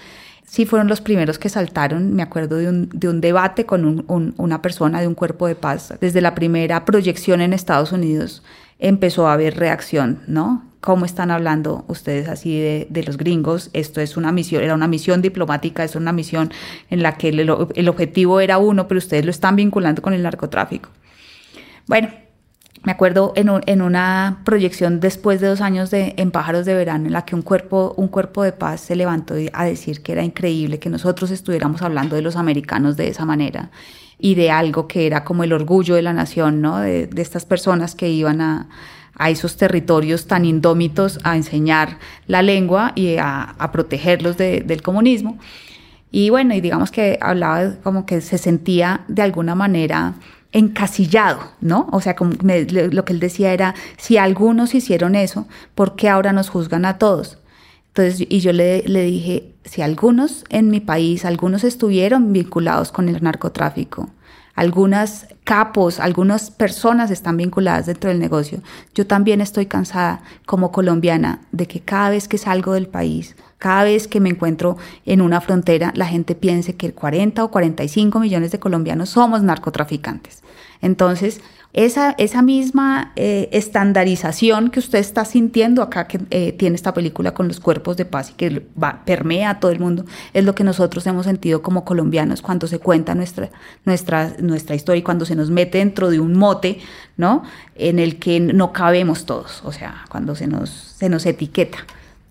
[0.48, 2.14] sí fueron los primeros que saltaron.
[2.14, 5.46] Me acuerdo de un, de un debate con un, un, una persona de un cuerpo
[5.48, 5.94] de paz.
[6.02, 8.42] Desde la primera proyección en Estados Unidos
[8.80, 10.64] empezó a haber reacción, ¿no?
[10.80, 13.70] ¿Cómo están hablando ustedes así de, de, los gringos?
[13.74, 16.52] Esto es una misión, era una misión diplomática, es una misión
[16.90, 20.24] en la que el, el objetivo era uno, pero ustedes lo están vinculando con el
[20.24, 20.90] narcotráfico.
[21.88, 22.10] Bueno,
[22.88, 26.74] me acuerdo en, un, en, una proyección después de dos años de En Pájaros de
[26.74, 30.14] Verano, en la que un cuerpo, un cuerpo de paz se levantó a decir que
[30.14, 33.72] era increíble que nosotros estuviéramos hablando de los americanos de esa manera
[34.18, 36.80] y de algo que era como el orgullo de la nación, ¿no?
[36.80, 38.70] De, estas personas que iban a,
[39.16, 45.38] a, esos territorios tan indómitos a enseñar la lengua y a, protegerlos de, del comunismo.
[46.10, 50.14] Y bueno, y digamos que hablaba como que se sentía de alguna manera
[50.52, 51.88] encasillado, ¿no?
[51.92, 56.34] O sea, como lo que él decía era, si algunos hicieron eso, ¿por qué ahora
[56.34, 57.38] nos juzgan a todos?
[57.90, 63.10] Entonces, y yo le, le dije, si algunos en mi país, algunos estuvieron vinculados con
[63.10, 64.10] el narcotráfico,
[64.54, 68.62] algunas capos, algunas personas están vinculadas dentro del negocio.
[68.96, 73.84] Yo también estoy cansada como colombiana de que cada vez que salgo del país, cada
[73.84, 78.20] vez que me encuentro en una frontera, la gente piense que el 40 o 45
[78.20, 80.44] millones de colombianos somos narcotraficantes.
[80.82, 81.42] Entonces,
[81.74, 87.34] esa, esa misma eh, estandarización que usted está sintiendo acá que eh, tiene esta película
[87.34, 90.56] con los cuerpos de paz y que va, permea a todo el mundo, es lo
[90.56, 93.50] que nosotros hemos sentido como colombianos cuando se cuenta nuestra,
[93.86, 96.80] nuestra, nuestra historia y cuando se nos mete dentro de un mote,
[97.16, 97.44] ¿no?
[97.76, 101.80] En el que no cabemos todos, o sea, cuando se nos, se nos etiqueta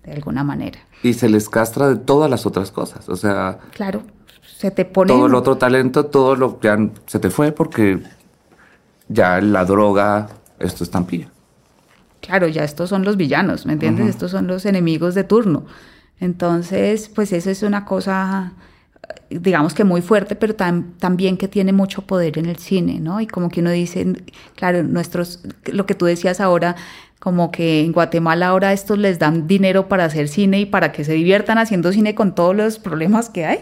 [0.03, 0.79] de alguna manera.
[1.03, 3.59] Y se les castra de todas las otras cosas, o sea...
[3.71, 4.01] Claro,
[4.57, 5.13] se te pone...
[5.13, 8.01] Todo el otro talento, todo lo que se te fue porque
[9.07, 10.29] ya la droga,
[10.59, 11.29] esto es tampilla.
[12.21, 14.05] Claro, ya estos son los villanos, ¿me entiendes?
[14.05, 14.11] Uh -huh.
[14.11, 15.65] Estos son los enemigos de turno.
[16.19, 18.53] Entonces, pues eso es una cosa,
[19.29, 23.21] digamos que muy fuerte, pero tam también que tiene mucho poder en el cine, ¿no?
[23.21, 24.23] Y como que uno dice,
[24.55, 26.75] claro, nuestros, lo que tú decías ahora,
[27.27, 31.03] como que en Guatemala ahora estos les dan dinero para hacer cine y para que
[31.03, 33.59] se diviertan haciendo cine con todos los problemas que hay.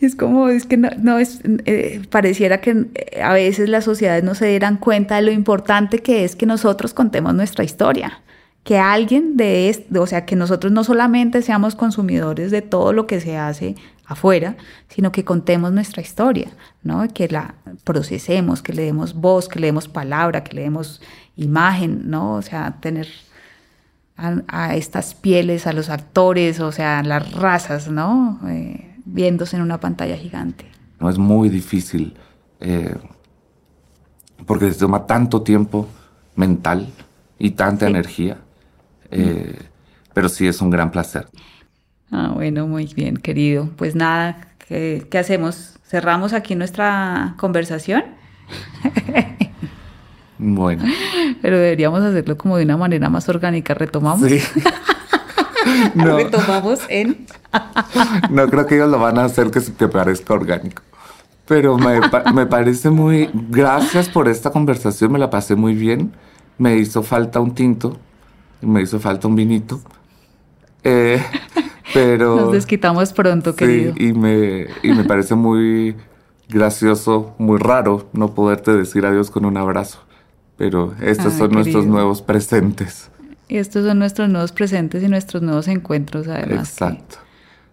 [0.00, 2.86] Es como, es que no, no es, eh, pareciera que
[3.22, 6.94] a veces las sociedades no se dieran cuenta de lo importante que es que nosotros
[6.94, 8.22] contemos nuestra historia
[8.64, 13.06] que alguien de esto, o sea, que nosotros no solamente seamos consumidores de todo lo
[13.06, 13.76] que se hace
[14.06, 14.56] afuera,
[14.88, 16.48] sino que contemos nuestra historia,
[16.82, 17.06] ¿no?
[17.14, 21.00] Que la procesemos, que le demos voz, que le demos palabra, que le demos
[21.36, 22.34] imagen, ¿no?
[22.34, 23.08] O sea, tener
[24.16, 28.40] a, estas pieles, a los actores, o sea, las razas, ¿no?
[28.48, 30.66] Eh, viéndose en una pantalla gigante.
[30.98, 32.16] No es muy difícil
[32.60, 32.96] eh,
[34.46, 35.88] porque se toma tanto tiempo
[36.34, 36.88] mental
[37.38, 38.38] y tanta energía
[39.10, 39.58] eh,
[40.12, 41.26] pero sí es un gran placer.
[42.10, 43.70] Ah, bueno, muy bien, querido.
[43.76, 45.78] Pues nada, ¿qué, hacemos?
[45.84, 48.04] ¿Cerramos aquí nuestra conversación?
[50.38, 50.84] bueno.
[51.42, 53.74] Pero deberíamos hacerlo como de una manera más orgánica.
[53.74, 54.28] ¿Retomamos?
[54.28, 54.40] Sí.
[55.94, 56.16] no.
[56.16, 57.26] Retomamos en...
[58.30, 60.82] no creo que ellos lo van a hacer que se te parezca orgánico.
[61.46, 62.00] Pero me,
[62.34, 63.30] me parece muy...
[63.50, 66.12] Gracias por esta conversación, me la pasé muy bien.
[66.58, 67.98] Me hizo falta un tinto
[68.60, 69.80] me hizo falta un vinito.
[70.82, 71.22] Eh,
[71.94, 72.36] pero...
[72.36, 73.94] Nos desquitamos pronto, querido.
[73.96, 75.96] y me, y me parece muy
[76.48, 80.00] gracioso, muy raro no poderte decir adiós con un abrazo.
[80.56, 83.10] Pero estos son nuestros nuevos presentes.
[83.48, 86.70] Y estos son nuestros nuevos presentes y nuestros nuevos encuentros, además.
[86.70, 87.18] Exacto.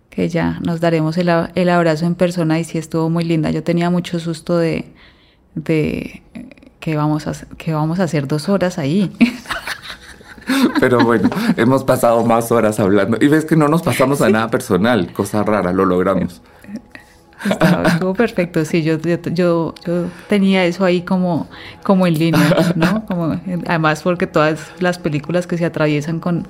[0.09, 3.49] Que, ya nos daremos el, el, abrazo en persona y sí estuvo muy linda.
[3.49, 4.93] Yo tenía mucho susto de,
[5.55, 6.21] de
[6.79, 9.11] que, vamos a, que vamos a hacer dos horas ahí.
[10.79, 13.17] Pero bueno, hemos pasado más horas hablando.
[13.19, 16.41] Y ves que no nos pasamos a nada personal, cosa rara, lo logramos.
[17.85, 21.47] Estuvo perfecto, sí, yo, yo, yo, tenía eso ahí como,
[21.83, 23.05] como en línea, ¿no?
[23.67, 26.47] Además porque todas las películas que se atraviesan con,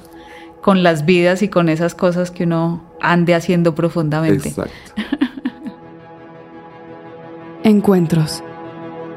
[0.62, 4.50] con las vidas y con esas cosas que uno ande haciendo profundamente.
[4.50, 4.74] Exacto.
[7.64, 8.44] Encuentros.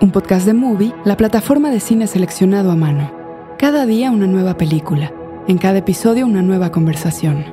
[0.01, 3.11] Un podcast de Movie, la plataforma de cine seleccionado a mano.
[3.59, 5.13] Cada día una nueva película,
[5.49, 7.45] en cada episodio una nueva conversación.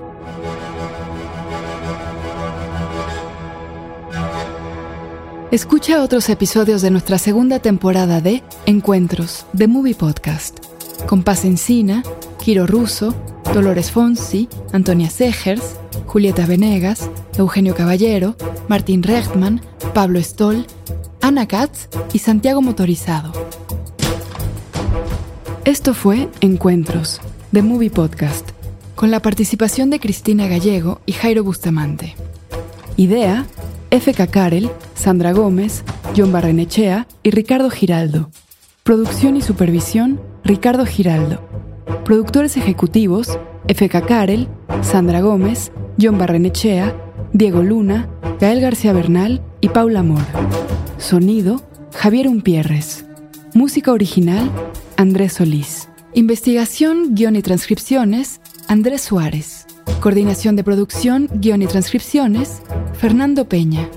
[5.54, 10.58] Escucha otros episodios de nuestra segunda temporada de Encuentros, de Movie Podcast,
[11.06, 12.02] con Paz Encina,
[12.44, 13.14] Kiro Russo,
[13.54, 15.76] Dolores Fonsi, Antonia Segers,
[16.08, 18.36] Julieta Venegas, Eugenio Caballero,
[18.68, 19.62] Martín Rechtman,
[19.94, 20.66] Pablo Stoll,
[21.22, 23.32] Ana Katz y Santiago Motorizado.
[25.66, 28.50] Esto fue Encuentros, de Movie Podcast,
[28.96, 32.16] con la participación de Cristina Gallego y Jairo Bustamante.
[32.98, 33.46] Idea,
[33.94, 34.26] F.K.
[34.26, 35.84] Karel, Sandra Gómez,
[36.18, 38.32] John Barrenechea y Ricardo Giraldo.
[38.82, 41.48] Producción y supervisión, Ricardo Giraldo.
[42.04, 43.38] Productores ejecutivos,
[43.68, 44.02] F.K.
[44.08, 44.48] Karel,
[44.82, 45.72] Sandra Gómez,
[46.02, 46.98] John Barrenechea,
[47.34, 50.24] Diego Luna, Gael García Bernal y Paula Amor.
[50.98, 51.62] Sonido,
[51.94, 53.06] Javier Umpierres.
[53.54, 54.50] Música original,
[54.98, 55.88] Andrés Solís.
[56.16, 59.63] Investigación, guion y transcripciones, Andrés Suárez.
[60.04, 63.90] Coordinación de producción, guion y transcripciones, Fernando Peña.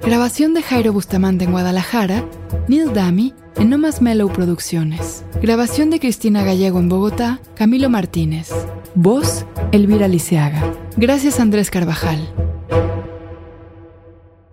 [0.00, 2.24] Grabación de Jairo Bustamante en Guadalajara,
[2.66, 5.22] Neil Dami en No Más Mellow Producciones.
[5.42, 8.48] Grabación de Cristina Gallego en Bogotá, Camilo Martínez.
[8.94, 10.62] Voz, Elvira Liceaga.
[10.96, 12.26] Gracias Andrés Carvajal.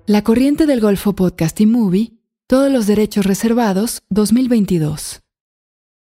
[0.07, 5.21] La Corriente del Golfo Podcast y Movie, todos los derechos reservados, 2022.